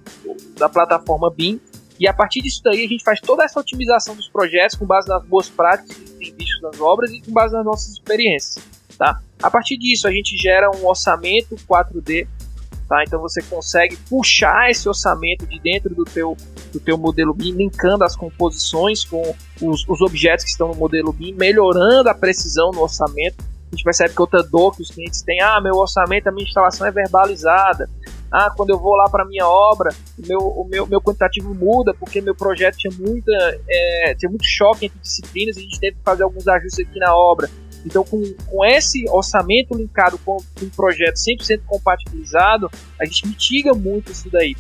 [0.59, 1.61] da plataforma BIM
[1.99, 5.09] e a partir disso daí a gente faz toda essa otimização dos projetos com base
[5.09, 7.93] nas boas práticas que a gente tem visto nas obras e com base nas nossas
[7.93, 8.63] experiências.
[8.99, 9.21] Tá?
[9.43, 12.27] A partir disso a gente gera um orçamento 4D.
[12.89, 13.03] Tá?
[13.03, 16.37] Então você consegue puxar esse orçamento de dentro do teu,
[16.73, 21.13] do teu modelo BIM, linkando as composições com os, os objetos que estão no modelo
[21.13, 23.37] BIM, melhorando a precisão no orçamento.
[23.41, 26.47] A gente percebe que outra dor que os clientes têm, ah, meu orçamento, a minha
[26.47, 27.91] instalação é verbalizada,
[28.31, 32.21] ah, quando eu vou lá para minha obra, meu, o meu, meu quantitativo muda porque
[32.21, 33.33] meu projeto tinha muita
[33.69, 36.99] é, tinha muito choque entre disciplinas e a gente teve que fazer alguns ajustes aqui
[36.99, 37.49] na obra.
[37.85, 42.69] Então, com, com esse orçamento linkado com, com um projeto 100% compatibilizado,
[43.01, 44.57] a gente mitiga muito isso daí.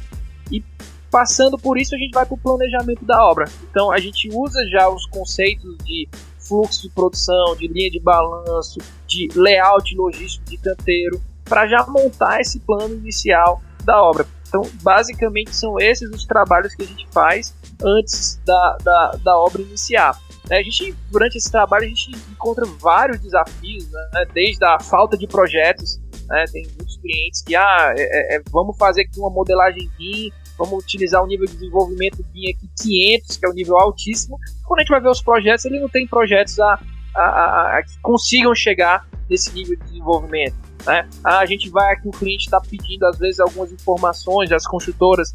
[0.50, 0.62] E
[1.11, 3.46] passando por isso, a gente vai para o planejamento da obra.
[3.68, 8.79] Então, a gente usa já os conceitos de fluxo de produção, de linha de balanço,
[9.09, 14.26] de layout logístico de canteiro, para já montar esse plano inicial da obra.
[14.48, 19.62] Então, basicamente, são esses os trabalhos que a gente faz antes da, da, da obra
[19.62, 20.18] iniciar.
[20.48, 25.16] Né, a gente, durante esse trabalho, a gente encontra vários desafios, né, desde a falta
[25.16, 26.00] de projetos.
[26.28, 30.32] Né, tem muitos clientes que, ah, é, é, é vamos fazer aqui uma modelagem BIM,
[30.59, 34.38] vamos utilizar o nível de desenvolvimento BIM aqui 500, que é o nível altíssimo.
[34.64, 36.80] Quando a gente vai ver os projetos, ele não tem projetos a,
[37.14, 40.65] a, a, a que consigam chegar nesse nível de desenvolvimento.
[40.84, 41.08] Né?
[41.24, 45.34] Ah, a gente vai aqui, o cliente está pedindo às vezes algumas informações, as construtoras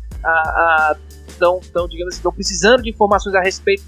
[1.27, 3.83] estão, digamos assim, precisando de informações a respeito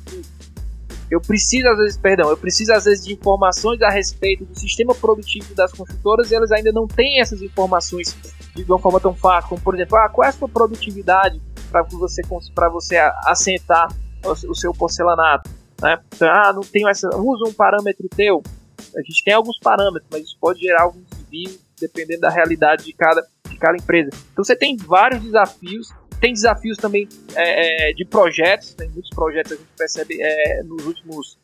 [1.13, 4.95] eu preciso às vezes, perdão, eu preciso às vezes de informações a respeito do sistema
[4.95, 8.17] produtivo das construtoras e elas ainda não têm essas informações
[8.55, 11.39] de uma forma tão fácil, como por exemplo, ah, qual é a sua produtividade
[11.71, 12.23] para você
[12.55, 15.99] para você assentar o seu porcelanato, né?
[16.15, 18.41] Então, ah, não tenho essa, usa um parâmetro teu.
[18.95, 21.03] A gente tem alguns parâmetros, mas isso pode gerar alguns
[21.79, 24.09] dependendo da realidade de cada, de cada empresa.
[24.31, 29.51] Então você tem vários desafios, tem desafios também é, é, de projetos, tem muitos projetos
[29.51, 31.37] que a gente percebe é, nos últimos,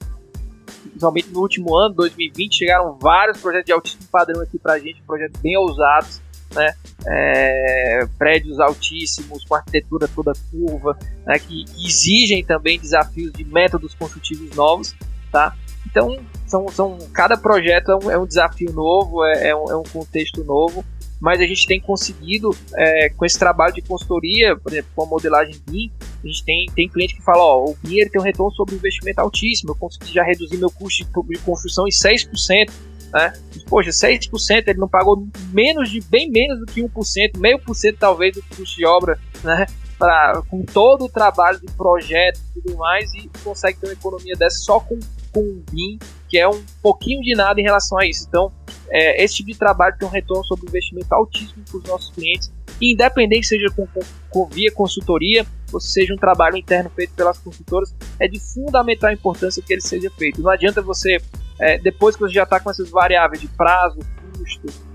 [0.84, 5.42] principalmente no último ano, 2020, chegaram vários projetos de altíssimo padrão aqui pra gente, projetos
[5.42, 6.22] bem ousados,
[6.54, 6.74] né?
[7.06, 11.38] É, prédios altíssimos, com arquitetura toda curva, né?
[11.40, 14.96] que, que, exigem também desafios de métodos construtivos novos,
[15.32, 15.56] tá?
[15.86, 19.76] Então, são, são, cada projeto é um, é um desafio novo, é, é, um, é,
[19.76, 20.86] um, contexto novo,
[21.20, 25.06] mas a gente tem conseguido, é, com esse trabalho de consultoria, por exemplo, com a
[25.06, 25.92] modelagem BIM,
[26.24, 29.20] a gente tem, tem cliente que fala, ó, o BIM tem um retorno sobre investimento
[29.20, 32.72] altíssimo, eu consegui já reduzir meu custo de, de construção em 6%,
[33.12, 33.34] né?
[33.68, 37.98] Poxa, 6% ele não pagou menos de, bem menos do que 1%, meio por cento
[38.00, 39.66] talvez do custo de obra, né?
[39.98, 44.36] Pra, com todo o trabalho de projeto e tudo mais, e consegue ter uma economia
[44.36, 44.98] dessa só com
[45.32, 48.26] com um BIM, que é um pouquinho de nada em relação a isso.
[48.28, 48.52] Então,
[48.90, 52.52] é, esse tipo de trabalho tem um retorno sobre investimento altíssimo para os nossos clientes,
[52.82, 57.94] independente seja com, com, com, via consultoria, ou seja um trabalho interno feito pelas consultoras,
[58.20, 60.42] é de fundamental importância que ele seja feito.
[60.42, 61.18] Não adianta você,
[61.60, 64.00] é, depois que você já está com essas variáveis de prazo,
[64.38, 64.90] custo,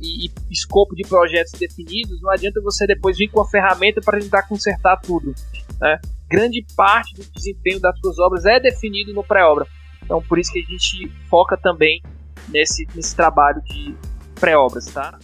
[0.00, 4.20] e, e, escopo de projetos definidos, não adianta você depois vir com a ferramenta para
[4.20, 5.34] tentar consertar tudo.
[5.80, 6.00] Né?
[6.28, 9.66] Grande parte do desempenho das suas obras é definido no pré-obra.
[10.04, 12.02] Então, por isso que a gente foca também
[12.48, 13.94] nesse, nesse trabalho de
[14.38, 15.18] pré-obras, tá?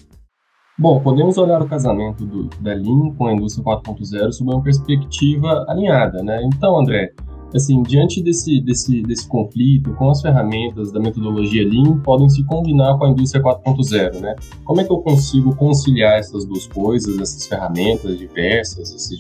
[0.77, 5.65] Bom, podemos olhar o casamento do, da Lean com a indústria 4.0 sob uma perspectiva
[5.69, 6.43] alinhada, né?
[6.45, 7.13] Então, André,
[7.55, 12.99] assim, diante desse, desse, desse conflito, com as ferramentas da metodologia Lean podem se combinar
[12.99, 14.35] com a indústria 4.0, né?
[14.65, 19.19] Como é que eu consigo conciliar essas duas coisas, essas ferramentas diversas, esses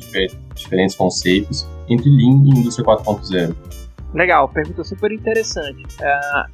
[0.55, 3.55] diferentes conceitos entre Lean e indústria 4.0?
[4.15, 5.85] Legal, pergunta super interessante.
[6.01, 6.45] É,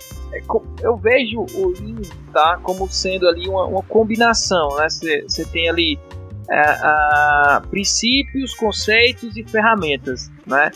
[0.82, 2.00] eu vejo o Lean
[2.32, 4.86] tá, como sendo ali uma, uma combinação, né?
[4.88, 5.98] Você tem ali
[6.50, 10.70] é, princípios, conceitos e ferramentas, né?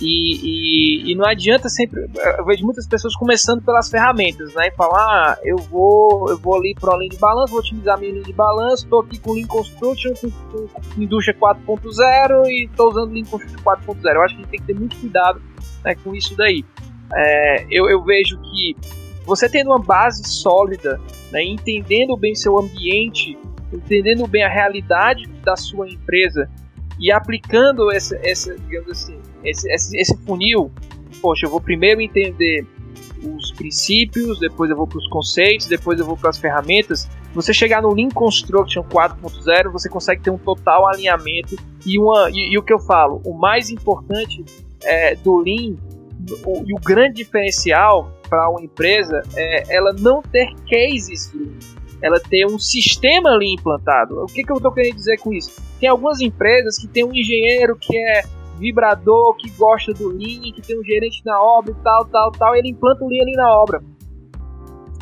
[0.00, 2.08] E, e, e, não adianta sempre.
[2.38, 4.68] Eu vejo muitas pessoas começando pelas ferramentas, né?
[4.68, 7.98] E falar, ah, eu vou, eu vou ali para a linha de balanço, vou otimizar
[7.98, 12.88] minha linha de balanço, estou aqui com Lean Construction, com, com Indústria 4.0 e estou
[12.88, 14.14] usando Lean Construction 4.0.
[14.14, 15.42] Eu acho que a gente tem que ter muito cuidado
[15.84, 16.64] né, com isso daí.
[17.12, 18.74] É, eu, eu vejo que
[19.26, 20.98] você tendo uma base sólida,
[21.30, 23.36] né, entendendo bem seu ambiente,
[23.70, 26.48] entendendo bem a realidade da sua empresa
[27.00, 30.70] e aplicando essa, essa digamos assim, esse, esse, esse funil,
[31.22, 32.66] poxa, eu vou primeiro entender
[33.22, 37.08] os princípios, depois eu vou para os conceitos, depois eu vou para as ferramentas.
[37.34, 42.52] Você chegar no Lean Construction 4.0, você consegue ter um total alinhamento e, uma, e,
[42.52, 44.44] e o que eu falo, o mais importante
[44.82, 45.76] é, do Lean
[46.44, 51.58] o, e o grande diferencial para uma empresa é ela não ter cases Lean,
[52.02, 54.22] ela ter um sistema Lean implantado.
[54.22, 55.69] O que, que eu estou querendo dizer com isso?
[55.80, 58.22] Tem algumas empresas que tem um engenheiro que é
[58.58, 62.54] vibrador, que gosta do Lean, que tem um gerente na obra e tal, tal, tal,
[62.54, 63.82] ele implanta o Lean ali na obra.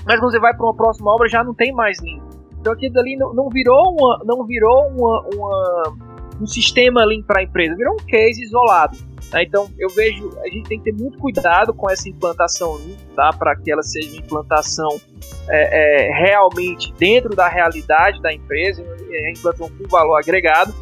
[0.06, 2.22] Mas quando você vai para uma próxima obra já não tem mais Lean.
[2.60, 6.08] Então aquilo ali não, não virou, uma, não virou uma, uma
[6.40, 8.96] um sistema Lean para a empresa, virou um case isolado.
[9.30, 9.42] Tá?
[9.42, 12.80] Então eu vejo, a gente tem que ter muito cuidado com essa implantação
[13.14, 13.30] tá?
[13.32, 15.00] para que ela seja uma implantação
[15.48, 20.74] é, é, realmente dentro da realidade da empresa, é, implantação com valor agregado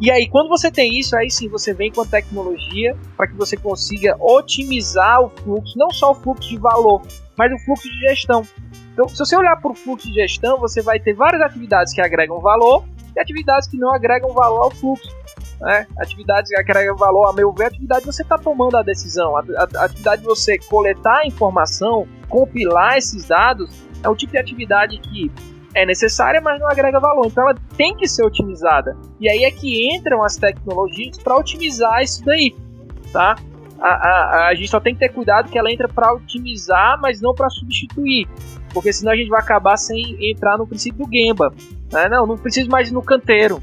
[0.00, 3.34] e aí, quando você tem isso, aí sim você vem com a tecnologia para que
[3.34, 7.02] você consiga otimizar o fluxo, não só o fluxo de valor,
[7.36, 8.42] mas o fluxo de gestão.
[8.94, 12.00] Então, se você olhar para o fluxo de gestão, você vai ter várias atividades que
[12.00, 12.82] agregam valor
[13.14, 15.14] e atividades que não agregam valor ao fluxo.
[15.60, 15.86] Né?
[15.98, 19.36] Atividades que agregam valor, a meu ver, atividade você está tomando a decisão.
[19.36, 23.70] A, a, atividade de você coletar informação, compilar esses dados,
[24.02, 25.30] é um tipo de atividade que
[25.74, 27.26] é necessária, mas não agrega valor.
[27.26, 28.96] Então ela tem que ser otimizada.
[29.20, 32.56] E aí é que entram as tecnologias para otimizar isso daí,
[33.12, 33.36] tá?
[33.78, 37.20] A, a, a, gente só tem que ter cuidado que ela entra para otimizar, mas
[37.20, 38.28] não para substituir.
[38.72, 41.52] Porque senão a gente vai acabar sem entrar no princípio do Gemba.
[41.92, 42.08] Né?
[42.08, 43.62] Não, não preciso mais ir no canteiro,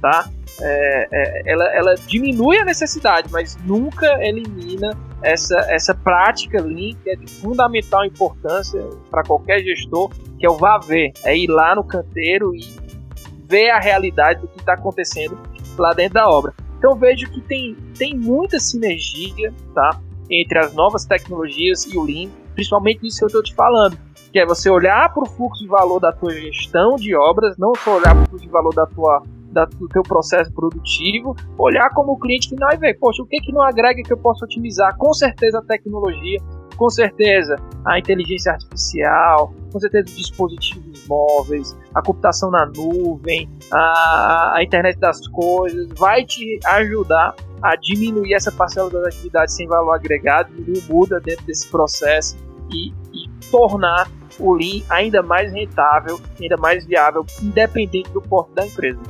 [0.00, 0.28] tá?
[0.60, 7.10] É, é, ela, ela diminui a necessidade, mas nunca elimina essa, essa prática Lean, que
[7.10, 11.74] é de fundamental importância para qualquer gestor, que é o vá ver, é ir lá
[11.74, 12.60] no canteiro e
[13.48, 15.38] ver a realidade do que está acontecendo
[15.76, 16.52] lá dentro da obra.
[16.78, 22.30] Então vejo que tem, tem muita sinergia tá, entre as novas tecnologias e o Lean,
[22.54, 23.98] principalmente isso que eu estou te falando,
[24.32, 27.72] que é você olhar para o fluxo de valor da tua gestão de obras, não
[27.76, 31.90] só olhar para o fluxo de valor da tua da, do teu processo produtivo, olhar
[31.90, 34.44] como o cliente final e ver, poxa, o que que não agrega que eu posso
[34.44, 34.96] otimizar?
[34.96, 36.38] Com certeza a tecnologia,
[36.76, 44.54] com certeza a inteligência artificial, com certeza os dispositivos móveis, a computação na nuvem, a,
[44.56, 49.92] a internet das coisas, vai te ajudar a diminuir essa parcela das atividades sem valor
[49.92, 52.36] agregado, diminuir muda dentro desse processo
[52.70, 54.08] e, e tornar
[54.38, 59.00] o Lean ainda mais rentável, ainda mais viável, independente do porte da empresa.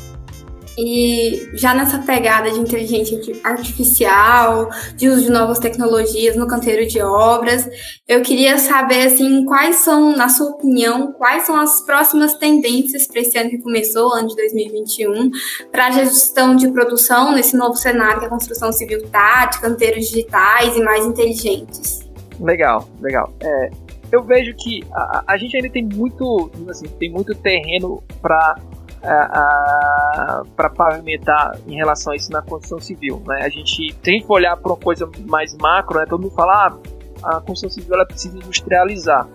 [0.80, 7.02] E já nessa pegada de inteligência artificial, de uso de novas tecnologias no canteiro de
[7.02, 7.68] obras,
[8.06, 13.22] eu queria saber assim, quais são, na sua opinião, quais são as próximas tendências para
[13.22, 15.30] esse ano que começou, ano de 2021,
[15.72, 20.06] para a gestão de produção nesse novo cenário que a construção civil está, de canteiros
[20.06, 22.08] digitais e mais inteligentes.
[22.38, 23.32] Legal, legal.
[23.40, 23.70] É,
[24.12, 28.56] eu vejo que a, a gente ainda tem muito, assim, tem muito terreno para
[29.00, 33.22] para pavimentar em relação a isso na construção civil.
[33.26, 33.42] Né?
[33.42, 36.06] A gente tem que olhar para uma coisa mais macro, né?
[36.06, 36.78] todo mundo fala,
[37.22, 39.28] ah, a construção civil ela precisa industrializar.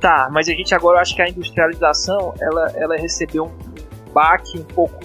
[0.00, 4.64] Tá, mas a gente agora acha que a industrialização ela, ela recebeu um baque um
[4.64, 5.00] pouco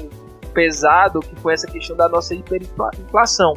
[0.53, 3.55] pesado que foi essa questão da nossa hiperinflação.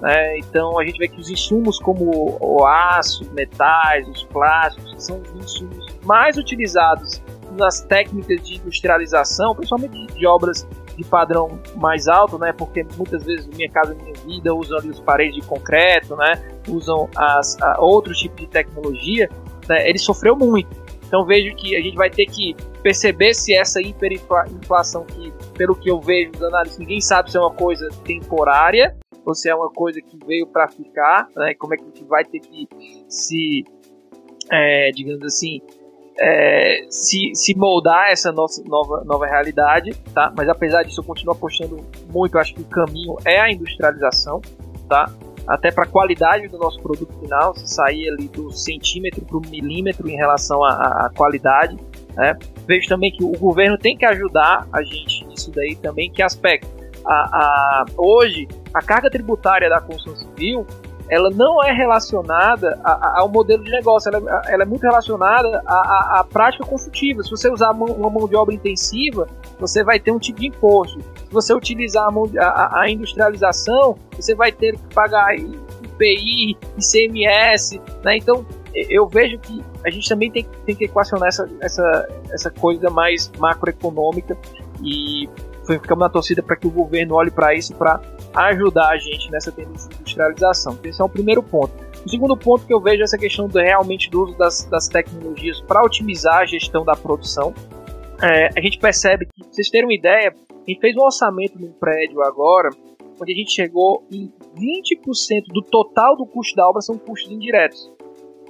[0.00, 0.38] Né?
[0.38, 5.44] Então a gente vê que os insumos como o aço, metais, os plásticos, são os
[5.44, 7.22] insumos mais utilizados
[7.56, 12.52] nas técnicas de industrialização, principalmente de obras de padrão mais alto, né?
[12.52, 16.42] Porque muitas vezes minha casa, minha vida usam ali os paredes de concreto, né?
[16.68, 19.28] Usam as outros tipos de tecnologia.
[19.68, 19.88] Né?
[19.88, 20.82] Ele sofreu muito.
[21.06, 25.90] Então vejo que a gente vai ter que perceber se essa hiperinflação que, pelo que
[25.90, 29.70] eu vejo nos análises, ninguém sabe se é uma coisa temporária ou se é uma
[29.70, 31.54] coisa que veio para ficar, né?
[31.54, 32.66] Como é que a gente vai ter que
[33.08, 33.62] se,
[34.50, 35.60] é, digamos assim,
[36.18, 40.32] é, se, se moldar essa nossa nova, nova realidade, tá?
[40.36, 41.76] Mas apesar disso, eu continuo apostando
[42.12, 42.36] muito.
[42.36, 44.40] Eu acho que o caminho é a industrialização,
[44.88, 45.10] tá?
[45.46, 49.40] Até para a qualidade do nosso produto final, se sair ali do centímetro para o
[49.40, 51.76] milímetro em relação à, qualidade.
[52.14, 52.38] Né?
[52.66, 56.10] Vejo também que o governo tem que ajudar a gente nisso daí também.
[56.10, 56.68] Que aspecto?
[57.04, 60.64] A, a, hoje, a carga tributária da construção civil
[61.12, 66.24] ela não é relacionada ao modelo de negócio, ela, ela é muito relacionada à, à,
[66.24, 67.22] prática construtiva.
[67.22, 69.28] Se você usar uma mão de obra intensiva,
[69.60, 70.98] você vai ter um tipo de imposto.
[71.02, 78.16] Se você utilizar a, mão, a, industrialização, você vai ter que pagar IPI, ICMS, né?
[78.16, 82.88] Então, eu vejo que a gente também tem, tem que equacionar essa, essa, essa coisa
[82.88, 84.34] mais macroeconômica
[84.82, 85.28] e
[85.66, 88.00] ficamos na torcida para que o governo olhe para isso para
[88.34, 90.78] ajudar a gente nessa tendência de industrialização.
[90.84, 91.72] Esse é o primeiro ponto.
[92.04, 94.88] O segundo ponto que eu vejo é essa questão do, realmente do uso das, das
[94.88, 97.54] tecnologias para otimizar a gestão da produção.
[98.20, 101.58] É, a gente percebe que, pra vocês terem uma ideia, a gente fez um orçamento
[101.60, 102.70] num prédio agora,
[103.20, 107.90] onde a gente chegou em 20% do total do custo da obra são custos indiretos.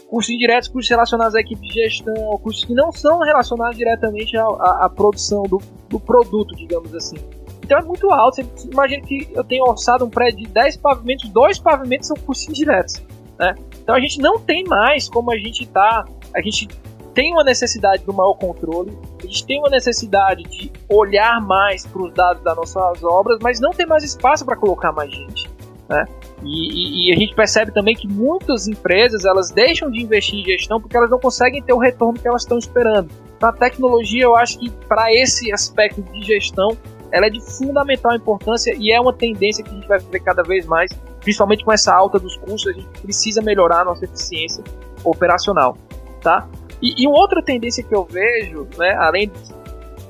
[0.09, 4.45] Custos indiretos, custos relacionados à equipe de gestão, custos que não são relacionados diretamente à,
[4.45, 5.59] à, à produção do,
[5.89, 7.17] do produto, digamos assim.
[7.63, 8.43] Então é muito alto.
[8.43, 12.49] Você imagina que eu tenho orçado um prédio de 10 pavimentos, dois pavimentos são custos
[12.49, 13.03] indiretos.
[13.39, 13.55] Né?
[13.83, 16.05] Então a gente não tem mais como a gente tá.
[16.35, 16.69] A gente
[17.15, 22.03] tem uma necessidade do maior controle, a gente tem uma necessidade de olhar mais para
[22.03, 25.51] os dados das nossas obras, mas não tem mais espaço para colocar mais gente.
[25.89, 26.07] Né?
[26.43, 30.45] E, e, e, a gente percebe também que muitas empresas elas deixam de investir em
[30.45, 33.11] gestão porque elas não conseguem ter o retorno que elas estão esperando.
[33.37, 36.77] Então, a tecnologia, eu acho que para esse aspecto de gestão,
[37.13, 40.43] ela é de fundamental importância e é uma tendência que a gente vai ver cada
[40.43, 40.91] vez mais,
[41.21, 44.65] principalmente com essa alta dos custos, a gente precisa melhorar a nossa eficiência
[45.05, 45.77] operacional,
[46.21, 46.49] tá?
[46.81, 49.31] E, e uma outra tendência que eu vejo, né, além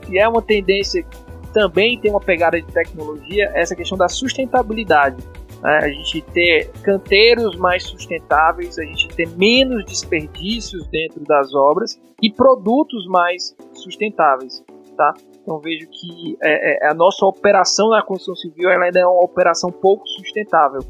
[0.07, 1.23] que é uma tendência que
[1.53, 5.23] também tem uma pegada de tecnologia, é essa questão da sustentabilidade.
[5.63, 5.79] Né?
[5.83, 12.33] A gente ter canteiros mais sustentáveis, a gente ter menos desperdícios dentro das obras e
[12.33, 14.65] produtos mais sustentáveis,
[14.97, 15.15] tá?
[15.43, 19.25] Então vejo que é, é, a nossa operação na construção civil ela ainda é uma
[19.25, 20.81] operação pouco sustentável,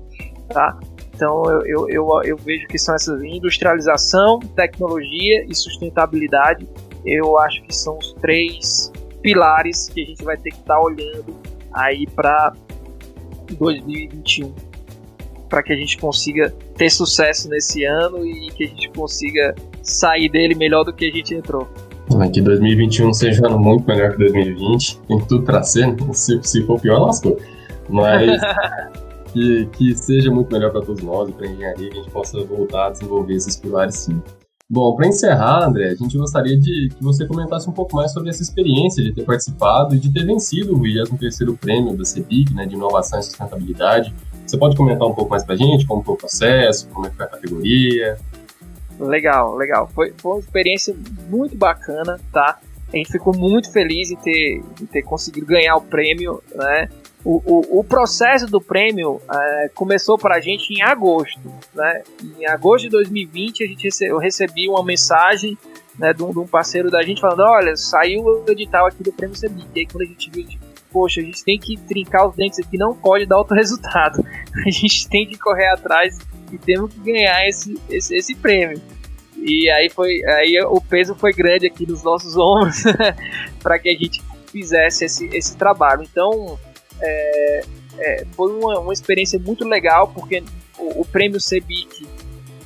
[0.48, 0.78] tá?
[1.14, 6.68] Então eu, eu, eu, eu vejo que são essas industrialização, tecnologia e sustentabilidade.
[7.04, 8.92] Eu acho que são os três
[9.22, 11.34] pilares que a gente vai ter que estar tá olhando
[11.72, 12.52] aí para
[13.58, 14.52] 2021
[15.52, 20.30] para que a gente consiga ter sucesso nesse ano e que a gente consiga sair
[20.30, 21.68] dele melhor do que a gente entrou.
[22.32, 25.00] Que 2021 seja ano muito melhor que 2020.
[25.00, 25.96] Tem tudo para ser, né?
[26.12, 27.38] se, se for pior, lascou.
[27.88, 28.40] Mas
[29.32, 32.10] que, que seja muito melhor para todos nós e para a engenharia, que a gente
[32.10, 34.20] possa voltar a desenvolver esses pilares sim.
[34.68, 38.30] Bom, para encerrar, André, a gente gostaria de que você comentasse um pouco mais sobre
[38.30, 42.64] essa experiência de ter participado e de ter vencido o 23º prêmio da CEBIC, né,
[42.64, 44.14] de inovação e sustentabilidade.
[44.46, 47.10] Você pode comentar um pouco mais para a gente, como foi o processo, como é
[47.10, 48.18] que foi a categoria?
[49.02, 49.88] Legal, legal.
[49.94, 50.94] Foi, foi uma experiência
[51.28, 52.58] muito bacana, tá?
[52.92, 56.88] A gente ficou muito feliz em ter, em ter conseguido ganhar o prêmio, né?
[57.24, 61.40] O, o, o processo do prêmio é, começou para a gente em agosto,
[61.74, 62.02] né?
[62.38, 65.56] Em agosto de 2020 a gente rece eu recebi uma mensagem
[65.98, 69.12] né, de, um, de um parceiro da gente falando, olha, saiu o edital aqui do
[69.12, 69.68] prêmio CEBIC.
[69.74, 72.58] E aí quando a gente viu, tipo, poxa, a gente tem que trincar os dentes
[72.58, 74.24] aqui, não pode dar outro resultado.
[74.66, 76.18] A gente tem que correr atrás
[76.52, 78.80] e temos que ganhar esse, esse, esse prêmio.
[79.36, 82.82] E aí foi aí o peso foi grande aqui nos nossos ombros
[83.60, 86.02] para que a gente fizesse esse, esse trabalho.
[86.02, 86.58] Então
[87.00, 87.64] é,
[87.98, 90.42] é, foi uma, uma experiência muito legal porque
[90.78, 92.06] o, o prêmio CEBIC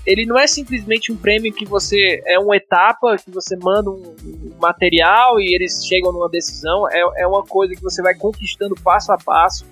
[0.06, 4.14] ele não é simplesmente um prêmio que você é uma etapa que você manda um,
[4.24, 8.74] um material e eles chegam numa decisão é, é uma coisa que você vai conquistando
[8.76, 9.66] passo a passo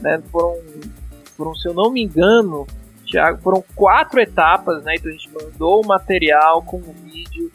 [0.00, 0.22] né?
[0.32, 0.58] foram
[1.36, 2.66] foram se eu não me engano
[3.04, 4.94] Thiago, foram quatro etapas, né?
[4.96, 7.50] Então a gente mandou o material com o vídeo.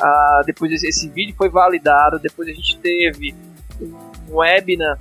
[0.00, 2.18] Uh, depois esse, esse, vídeo foi validado.
[2.18, 3.34] Depois a gente teve
[3.80, 4.98] um webinar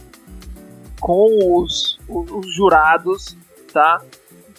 [1.00, 3.38] com os, os, os jurados,
[3.74, 4.02] tá?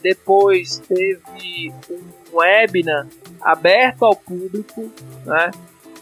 [0.03, 3.07] Depois teve um webinar
[3.41, 4.91] aberto ao público,
[5.25, 5.51] né?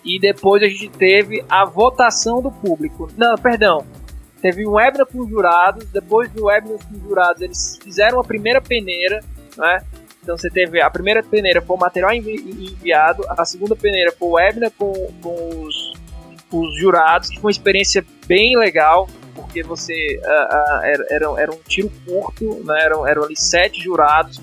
[0.04, 3.08] E depois a gente teve a votação do público.
[3.16, 3.84] Não, perdão.
[4.40, 8.24] Teve um webinar com os jurados, depois do webinar com os jurados, eles fizeram a
[8.24, 9.20] primeira peneira,
[9.56, 9.84] né?
[10.22, 12.34] Então você teve a primeira peneira foi o material envi
[12.72, 15.94] enviado, a segunda peneira foi o webinar com, com os,
[16.52, 21.52] os jurados, que foi uma experiência bem legal, porque você uh, uh, era, era, era,
[21.52, 22.82] um tiro curto, né?
[22.82, 24.40] eram, eram ali sete jurados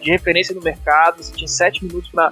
[0.00, 2.30] de referência no mercado, você tinha sete minutos para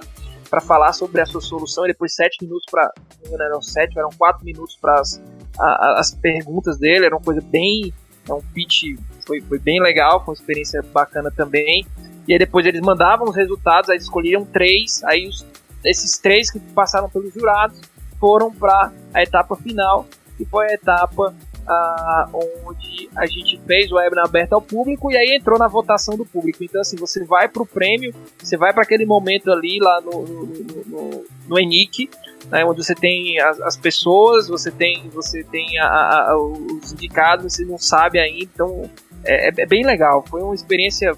[0.49, 2.89] para falar sobre a sua solução e depois sete minutos para
[3.29, 5.21] não eram sete eram quatro minutos para as,
[5.59, 7.93] as perguntas dele era uma coisa bem
[8.27, 8.83] é um pitch
[9.25, 11.85] foi, foi bem legal foi uma experiência bacana também.
[12.27, 15.45] E aí depois eles mandavam os resultados aí escolhiam três aí os,
[15.83, 17.79] esses três que passaram pelos jurados
[18.19, 20.05] foram para a etapa final
[20.37, 21.33] que foi a etapa
[21.67, 26.15] ah, onde a gente fez o webinar aberto ao público e aí entrou na votação
[26.15, 26.63] do público.
[26.63, 30.25] Então, assim, você vai para o prêmio, você vai para aquele momento ali lá no,
[30.25, 30.45] no,
[30.85, 32.09] no, no ENIC,
[32.49, 37.53] né, onde você tem as, as, pessoas, você tem, você tem a, a, os indicados,
[37.53, 38.43] você não sabe ainda.
[38.53, 38.89] Então,
[39.23, 40.23] é, é bem legal.
[40.29, 41.13] Foi uma experiência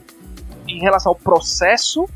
[0.68, 2.08] em relação ao processo,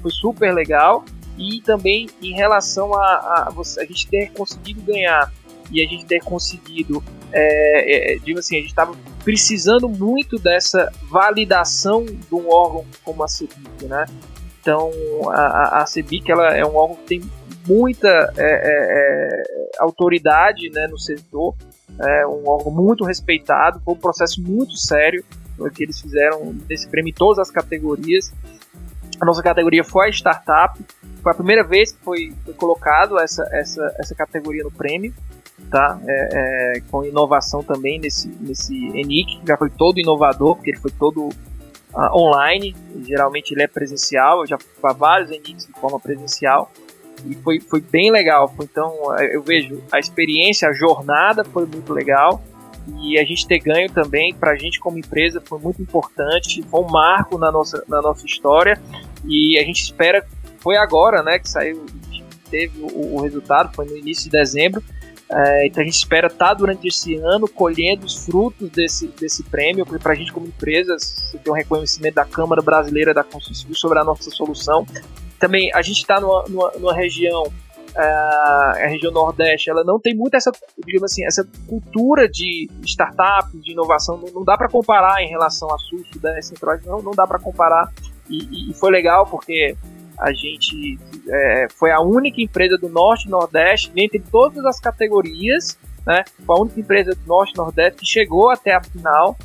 [0.00, 1.04] foi super legal.
[1.38, 5.32] E também em relação a, a, a gente ter conseguido ganhar
[5.70, 7.02] e a gente ter conseguido,
[7.32, 8.94] é, é, digo assim, a gente estava
[9.24, 14.06] precisando muito dessa validação de um órgão como a CEPIC, né?
[14.60, 14.90] Então
[15.30, 17.22] a, a CEBIC ela é um órgão que tem
[17.66, 19.42] muita é, é, é,
[19.78, 21.54] autoridade né, no setor,
[22.00, 25.24] é um órgão muito respeitado, foi um processo muito sério
[25.74, 28.32] que eles fizeram nesse prêmio em todas as categorias.
[29.20, 30.80] A nossa categoria foi a startup,
[31.22, 35.12] foi a primeira vez que foi, foi colocado essa, essa, essa categoria no prêmio,
[35.70, 36.00] tá?
[36.06, 40.78] É, é, com inovação também nesse, nesse ENIC, que já foi todo inovador, porque ele
[40.78, 45.72] foi todo uh, online, geralmente ele é presencial, eu já fui para vários ENICs de
[45.72, 46.70] forma presencial,
[47.26, 48.52] e foi, foi bem legal.
[48.60, 52.42] Então eu vejo a experiência, a jornada foi muito legal.
[53.02, 56.80] E a gente ter ganho também para a gente como empresa foi muito importante, foi
[56.80, 58.80] um marco na nossa, na nossa história.
[59.24, 60.26] E a gente espera,
[60.60, 61.84] foi agora né, que saiu,
[62.50, 64.82] teve o, o resultado, foi no início de dezembro,
[65.32, 69.44] é, então a gente espera estar tá, durante esse ano colhendo os frutos desse, desse
[69.44, 70.96] prêmio, porque para a gente como empresa,
[71.42, 74.84] tem um reconhecimento da Câmara Brasileira da Construção sobre a nossa solução,
[75.38, 80.16] também a gente está numa, numa, numa, região, uh, a região Nordeste, ela não tem
[80.16, 80.50] muito essa,
[80.84, 85.72] digamos assim, essa cultura de startup, de inovação, não, não dá para comparar em relação
[85.72, 87.88] a Sul, Sudeste, Central, não, não dá para comparar.
[88.28, 89.76] E, e, foi legal porque
[90.20, 90.98] a gente
[91.28, 96.56] é, foi a única empresa do Norte e Nordeste, dentre todas as categorias, né, foi
[96.56, 99.36] a única empresa do Norte e Nordeste que chegou até a final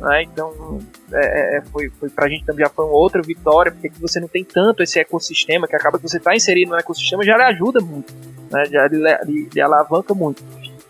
[0.00, 0.22] né?
[0.22, 0.78] Então,
[1.12, 4.28] é, é, foi, foi pra gente também já foi uma outra vitória, porque você não
[4.28, 7.80] tem tanto esse ecossistema, que acaba que você está inserido no ecossistema, já lhe ajuda
[7.80, 8.12] muito,
[8.50, 8.64] né?
[8.64, 10.42] já lhe, lhe, alavanca muito.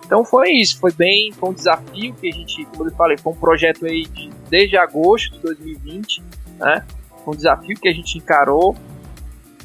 [0.06, 3.32] Então foi isso, foi bem, foi um desafio que a gente, como eu falei, foi
[3.32, 6.22] um projeto aí de, desde agosto de 2020,
[6.58, 6.84] né?
[7.26, 8.74] Um desafio que a gente encarou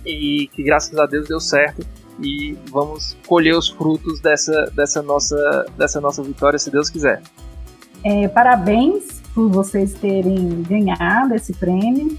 [0.05, 1.85] e que graças a Deus deu certo
[2.19, 7.21] e vamos colher os frutos dessa, dessa, nossa, dessa nossa vitória, se Deus quiser.
[8.03, 12.17] É, parabéns por vocês terem ganhado esse prêmio.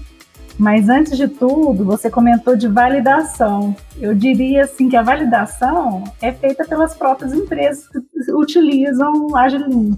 [0.59, 3.75] Mas antes de tudo, você comentou de validação.
[3.99, 7.99] Eu diria assim que a validação é feita pelas próprias empresas que
[8.33, 9.97] utilizam o Agilin.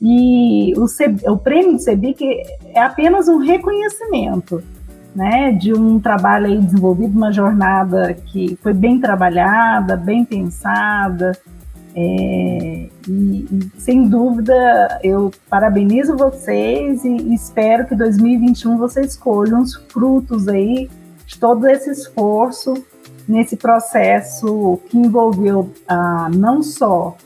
[0.00, 0.86] E o,
[1.32, 2.24] o prêmio do CEBIC
[2.72, 4.62] é apenas um reconhecimento
[5.14, 11.32] né, de um trabalho aí desenvolvido, uma jornada que foi bem trabalhada, bem pensada,
[11.96, 19.62] é, e, e, sem dúvida, eu parabenizo vocês e, e espero que 2021 vocês colham
[19.62, 20.90] os frutos aí
[21.24, 22.74] de todo esse esforço
[23.28, 27.16] nesse processo que envolveu ah, não só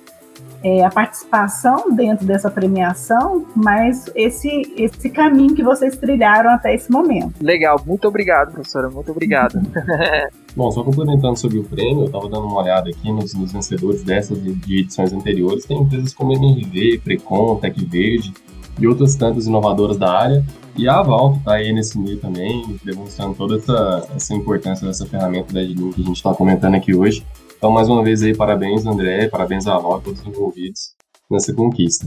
[0.63, 6.91] é, a participação dentro dessa premiação, mas esse, esse caminho que vocês trilharam até esse
[6.91, 7.35] momento.
[7.41, 9.61] Legal, muito obrigado, professora, muito obrigado.
[10.57, 14.03] Bom, só complementando sobre o prêmio, eu estava dando uma olhada aqui nos, nos vencedores
[14.03, 18.33] dessas de, de, edições anteriores, tem empresas como MRV, Precon, Tec Verde
[18.81, 20.45] e outras tantas inovadoras da área,
[20.77, 25.05] e a Aval, que está aí nesse meio também, demonstrando toda essa, essa importância dessa
[25.05, 27.27] ferramenta da Edlink que a gente está comentando aqui hoje.
[27.59, 30.95] Então, mais uma vez aí, parabéns, André, parabéns à Avó, a todos envolvidos
[31.29, 32.07] nessa conquista.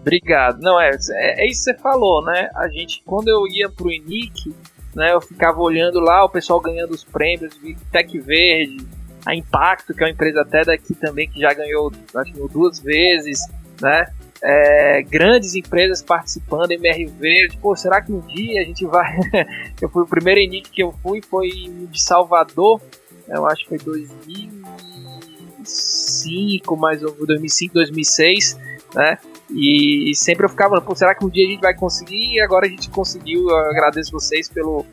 [0.00, 0.60] Obrigado.
[0.60, 2.48] Não, é, é, é, isso que você falou, né?
[2.54, 4.54] A gente, quando eu ia pro ENIC,
[4.94, 7.58] né, eu ficava olhando lá o pessoal ganhando os prêmios,
[7.90, 8.86] Tec Verde,
[9.26, 12.78] a Impacto, que é uma empresa até daqui também que já ganhou, acho que duas
[12.78, 13.40] vezes,
[13.82, 14.06] né?
[14.40, 19.12] É, grandes empresas participando, MR Verde, pô, será que um dia a gente vai.
[19.82, 21.48] eu fui o primeiro ENIC que eu fui foi
[21.90, 22.80] de Salvador,
[23.28, 28.58] eu acho que foi 2005, mais ou 2005, 2006,
[28.94, 29.18] né?
[29.50, 32.34] E, sempre eu ficava, pô, será que um dia a gente vai conseguir?
[32.34, 33.48] E agora a gente conseguiu.
[33.48, 34.84] Eu agradeço vocês pelo,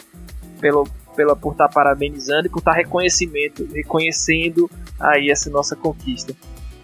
[0.61, 4.69] pelo, pela, por estar parabenizando e por estar reconhecimento, reconhecendo
[4.99, 6.33] aí essa nossa conquista.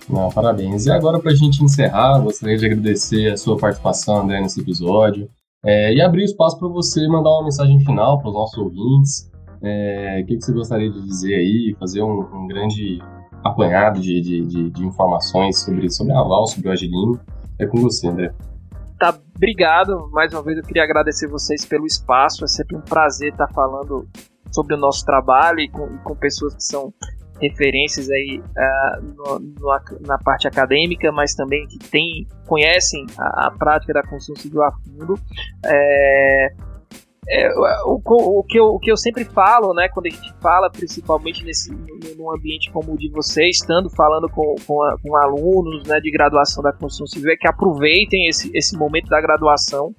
[0.10, 0.86] Não, parabéns.
[0.86, 5.30] E agora, para a gente encerrar, gostaria de agradecer a sua participação, André, nesse episódio.
[5.64, 9.31] É, e abrir espaço para você mandar uma mensagem final para os nossos ouvintes,
[9.64, 13.00] é, o que, que, você gostaria de dizer aí, fazer um, um grande
[13.44, 17.20] apanhado de, de, de, de, informações sobre, sobre a Val, sobre o Agilinho.
[17.60, 18.34] É com você, André.
[19.00, 20.10] Tá, obrigado.
[20.12, 22.44] Mais uma vez eu queria agradecer vocês pelo espaço.
[22.44, 24.08] É sempre um prazer estar falando
[24.52, 26.94] sobre o nosso trabalho e com, e com pessoas que são
[27.42, 33.52] referências aí uh, no, no, na parte acadêmica, mas também que tem, conhecem a, a
[33.52, 35.20] prática da construção civil a fundo.
[35.66, 36.54] É,
[37.30, 37.54] é,
[37.86, 41.44] o, o, que eu, o que eu sempre falo, né, quando a gente fala, principalmente
[41.46, 41.72] nesse,
[42.18, 46.10] num ambiente como o de vocês, estando falando com, com, a, com alunos né, de
[46.10, 49.94] graduação da construção civil, é que aproveitem esse, esse momento da graduação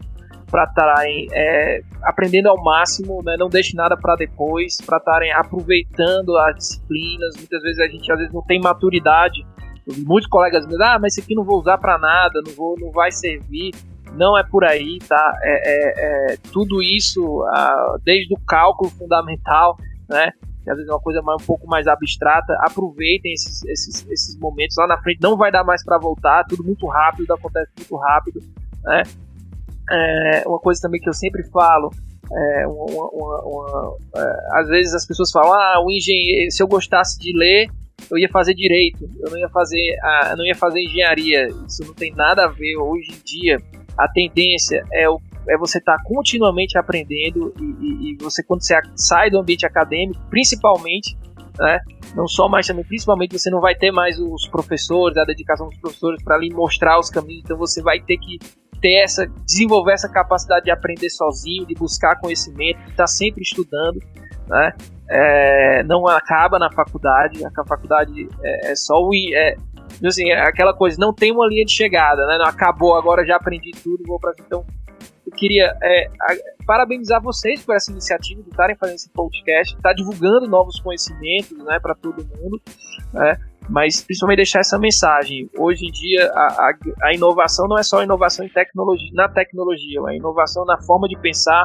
[0.51, 6.37] para estarem é, aprendendo ao máximo, né, não deixe nada para depois, para estarem aproveitando
[6.37, 7.37] as disciplinas.
[7.37, 9.47] Muitas vezes a gente às vezes não tem maturidade.
[10.07, 12.75] Muitos colegas me dizem, ah, mas isso aqui não vou usar para nada, não, vou,
[12.79, 13.73] não vai servir
[14.17, 15.39] não é por aí, tá?
[15.43, 19.77] É, é, é tudo isso, uh, desde o cálculo fundamental,
[20.09, 20.31] né?
[20.63, 22.55] Que às vezes é uma coisa mais, um pouco mais abstrata.
[22.61, 24.77] Aproveitem esses, esses, esses momentos.
[24.79, 28.41] Lá na frente não vai dar mais para voltar, tudo muito rápido, acontece muito rápido,
[28.85, 29.03] né?
[29.91, 31.91] É, uma coisa também que eu sempre falo,
[32.31, 36.69] é, uma, uma, uma, é, às vezes as pessoas falam, ah, o engenheiro, se eu
[36.69, 37.69] gostasse de ler,
[38.11, 41.49] eu ia fazer direito, eu não ia fazer, ah, não ia fazer engenharia.
[41.67, 42.77] Isso não tem nada a ver.
[42.77, 43.59] Hoje em dia,
[43.97, 48.63] a tendência é, o, é você estar tá continuamente aprendendo e, e, e, você quando
[48.63, 51.17] você sai do ambiente acadêmico, principalmente,
[51.59, 51.79] né,
[52.15, 55.79] não só mais também, principalmente você não vai ter mais os professores, a dedicação dos
[55.79, 57.43] professores para lhe mostrar os caminhos.
[57.45, 58.39] Então você vai ter que
[58.81, 64.01] ter essa, desenvolver essa capacidade de aprender sozinho, de buscar conhecimento, de estar sempre estudando,
[64.49, 64.73] né?
[65.09, 69.57] É, não acaba na faculdade, a faculdade é, é só o é,
[70.05, 72.39] assim, é aquela coisa, não tem uma linha de chegada, né?
[72.39, 74.65] Não acabou, agora já aprendi tudo, vou para então
[75.25, 76.11] eu queria é,
[76.67, 81.57] parabenizar vocês por essa iniciativa de estarem fazendo esse podcast, estar tá divulgando novos conhecimentos,
[81.65, 82.61] né, para todo mundo,
[83.13, 83.37] né?
[83.69, 85.49] mas principalmente deixar essa mensagem.
[85.57, 86.73] Hoje em dia, a, a,
[87.05, 91.19] a inovação não é só inovação em tecnologia, na tecnologia, é inovação na forma de
[91.19, 91.65] pensar,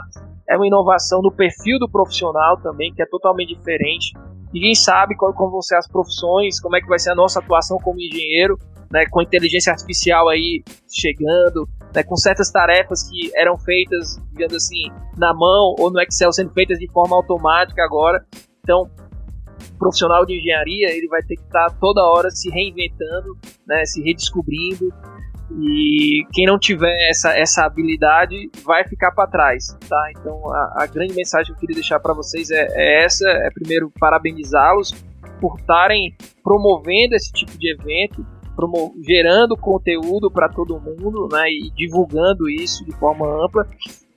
[0.49, 4.13] é uma inovação no perfil do profissional também, que é totalmente diferente.
[4.53, 7.39] Ninguém sabe qual, como vão ser as profissões, como é que vai ser a nossa
[7.39, 8.57] atuação como engenheiro,
[8.91, 14.89] né, com inteligência artificial aí chegando, né, com certas tarefas que eram feitas, digamos assim,
[15.17, 18.25] na mão ou no Excel sendo feitas de forma automática agora.
[18.63, 18.89] Então,
[19.77, 23.37] profissional de engenharia ele vai ter que estar toda hora se reinventando,
[23.67, 24.89] né, se redescobrindo
[25.51, 30.11] e quem não tiver essa, essa habilidade vai ficar para trás, tá?
[30.11, 33.49] Então a, a, grande mensagem que eu queria deixar para vocês é, é, essa: é
[33.51, 34.93] primeiro parabenizá-los
[35.39, 38.25] por estarem promovendo esse tipo de evento,
[39.05, 41.49] gerando conteúdo para todo mundo, né?
[41.49, 43.67] E divulgando isso de forma ampla.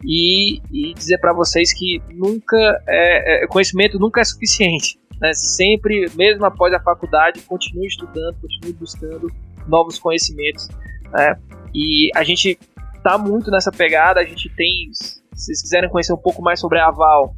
[0.03, 2.57] E, e dizer para vocês que nunca
[2.89, 8.72] é, é, conhecimento nunca é suficiente né, sempre, mesmo após a faculdade, continue estudando, continue
[8.72, 9.31] buscando
[9.68, 10.68] novos conhecimentos.
[11.12, 11.36] Né,
[11.74, 12.58] e a gente
[12.96, 16.78] está muito nessa pegada, a gente tem, se vocês quiserem conhecer um pouco mais sobre
[16.78, 17.34] a Aval,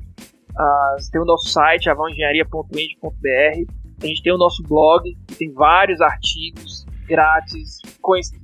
[0.50, 6.84] uh, tem o nosso site, avalengenharia.eng.br, a gente tem o nosso blog, tem vários artigos
[7.06, 7.78] grátis,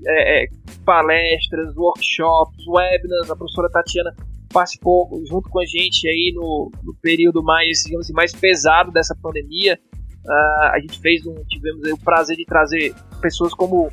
[0.06, 0.46] é, é,
[0.84, 4.14] palestras, workshops, webinars, a professora Tatiana
[4.52, 9.16] participou junto com a gente aí no, no período mais, digamos assim, mais pesado dessa
[9.20, 9.78] pandemia.
[10.24, 13.90] Uh, a gente fez um, tivemos o prazer de trazer pessoas como,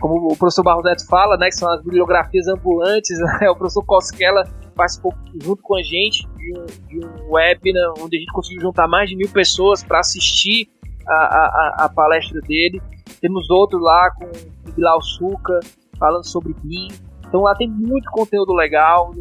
[0.00, 3.16] como o professor Barros Neto fala, né, que são as bibliografias ambulantes.
[3.40, 4.44] Né, o professor Cosquela
[4.74, 8.86] participou junto com a gente de um, de um webinar onde a gente conseguiu juntar
[8.86, 10.68] mais de mil pessoas para assistir
[11.08, 12.80] a, a, a, palestra dele.
[13.20, 15.60] Temos outro lá com o Bilal Suca
[15.98, 16.88] falando sobre BIM.
[17.26, 19.12] Então lá tem muito conteúdo legal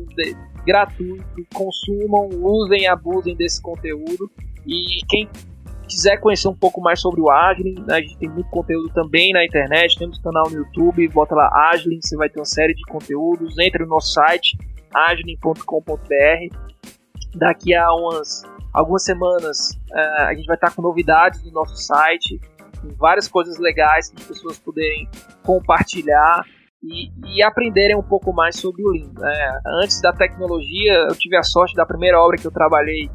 [0.66, 1.24] gratuito,
[1.54, 4.30] consumam, usem abusem desse conteúdo.
[4.66, 5.30] E quem
[5.86, 9.32] quiser conhecer um pouco mais sobre o Aglin, né, a gente tem muito conteúdo também
[9.34, 12.84] na internet, temos canal no YouTube, bota lá Aglin, você vai ter uma série de
[12.84, 14.58] conteúdos, entre no nosso site,
[14.94, 16.56] aglin.com.br.
[17.36, 18.44] Daqui a umas
[18.76, 22.40] algumas semanas uh, a gente vai estar com novidades no nosso site,
[22.82, 25.08] com várias coisas legais que as pessoas poderem
[25.44, 26.44] compartilhar
[26.84, 29.12] e, e, aprenderem um pouco mais sobre o Lean.
[29.18, 29.60] Né?
[29.82, 33.10] Antes da tecnologia, eu tive a sorte da primeira obra que eu trabalhei,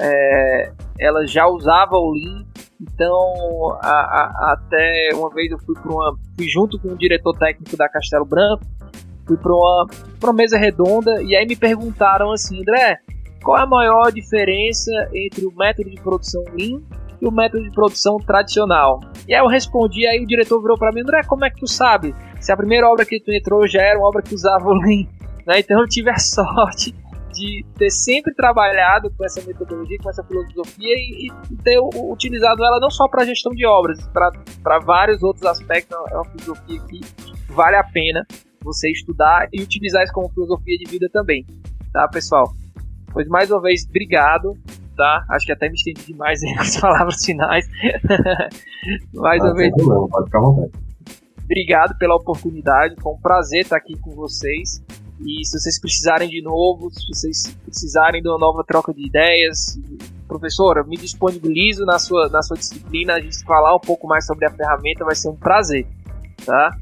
[0.00, 2.44] é, ela já usava o Lean,
[2.80, 7.36] então a, a, até uma vez eu fui para uma, fui junto com o diretor
[7.38, 8.64] técnico da Castelo Branco,
[9.26, 9.86] fui para uma,
[10.22, 12.98] uma mesa redonda e aí me perguntaram assim, André,
[13.42, 16.80] qual é a maior diferença entre o método de produção Lean
[17.20, 19.00] e o método de produção tradicional?
[19.28, 21.66] E aí eu respondi, aí o diretor virou para mim, André, como é que tu
[21.66, 22.14] sabe?
[22.40, 25.06] se a primeira obra que tu entrou já era uma obra que usava o Lean,
[25.46, 25.60] né?
[25.60, 26.94] Então eu tive a sorte
[27.32, 32.80] de ter sempre trabalhado com essa metodologia, com essa filosofia e, e ter utilizado ela
[32.80, 35.96] não só para gestão de obras, para vários outros aspectos.
[36.10, 37.00] É uma filosofia que
[37.48, 38.26] vale a pena
[38.62, 41.46] você estudar e utilizar isso como filosofia de vida também,
[41.92, 42.52] tá, pessoal?
[43.12, 44.54] Pois mais uma vez, obrigado,
[44.96, 45.24] tá?
[45.30, 47.66] Acho que até me estendi demais nas palavras finais.
[49.14, 49.74] mais ah, uma vez.
[49.74, 50.72] Problema, pode ficar à vontade.
[51.44, 54.84] Obrigado pela oportunidade, foi um prazer estar aqui com vocês.
[55.24, 59.78] E se vocês precisarem de novo, se vocês precisarem de uma nova troca de ideias,
[60.26, 64.46] professora, me disponibilizo na sua, na sua disciplina, a gente falar um pouco mais sobre
[64.46, 65.86] a ferramenta vai ser um prazer,
[66.44, 66.76] tá?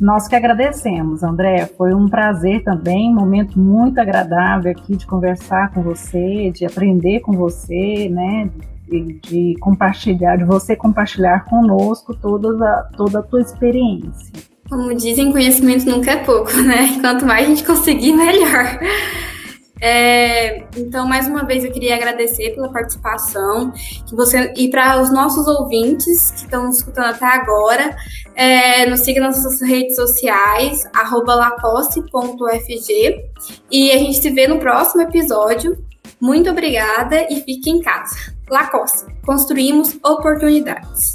[0.00, 1.66] Nós que agradecemos, André.
[1.66, 7.20] Foi um prazer também, um momento muito agradável aqui de conversar com você, de aprender
[7.20, 8.50] com você, né?
[8.88, 14.32] de, de compartilhar, de você compartilhar conosco toda a, toda a tua experiência.
[14.68, 16.98] Como dizem, conhecimento nunca é pouco, né?
[17.00, 18.80] Quanto mais a gente conseguir, melhor.
[19.80, 23.70] É, então, mais uma vez, eu queria agradecer pela participação
[24.06, 27.94] que você e para os nossos ouvintes que estão escutando até agora,
[28.34, 30.84] é, nos siga nas nossas redes sociais,
[31.26, 32.10] lacoste.fg,
[33.70, 35.76] e a gente se vê no próximo episódio.
[36.18, 38.16] Muito obrigada e fique em casa.
[38.48, 41.14] Lacoste, construímos oportunidades.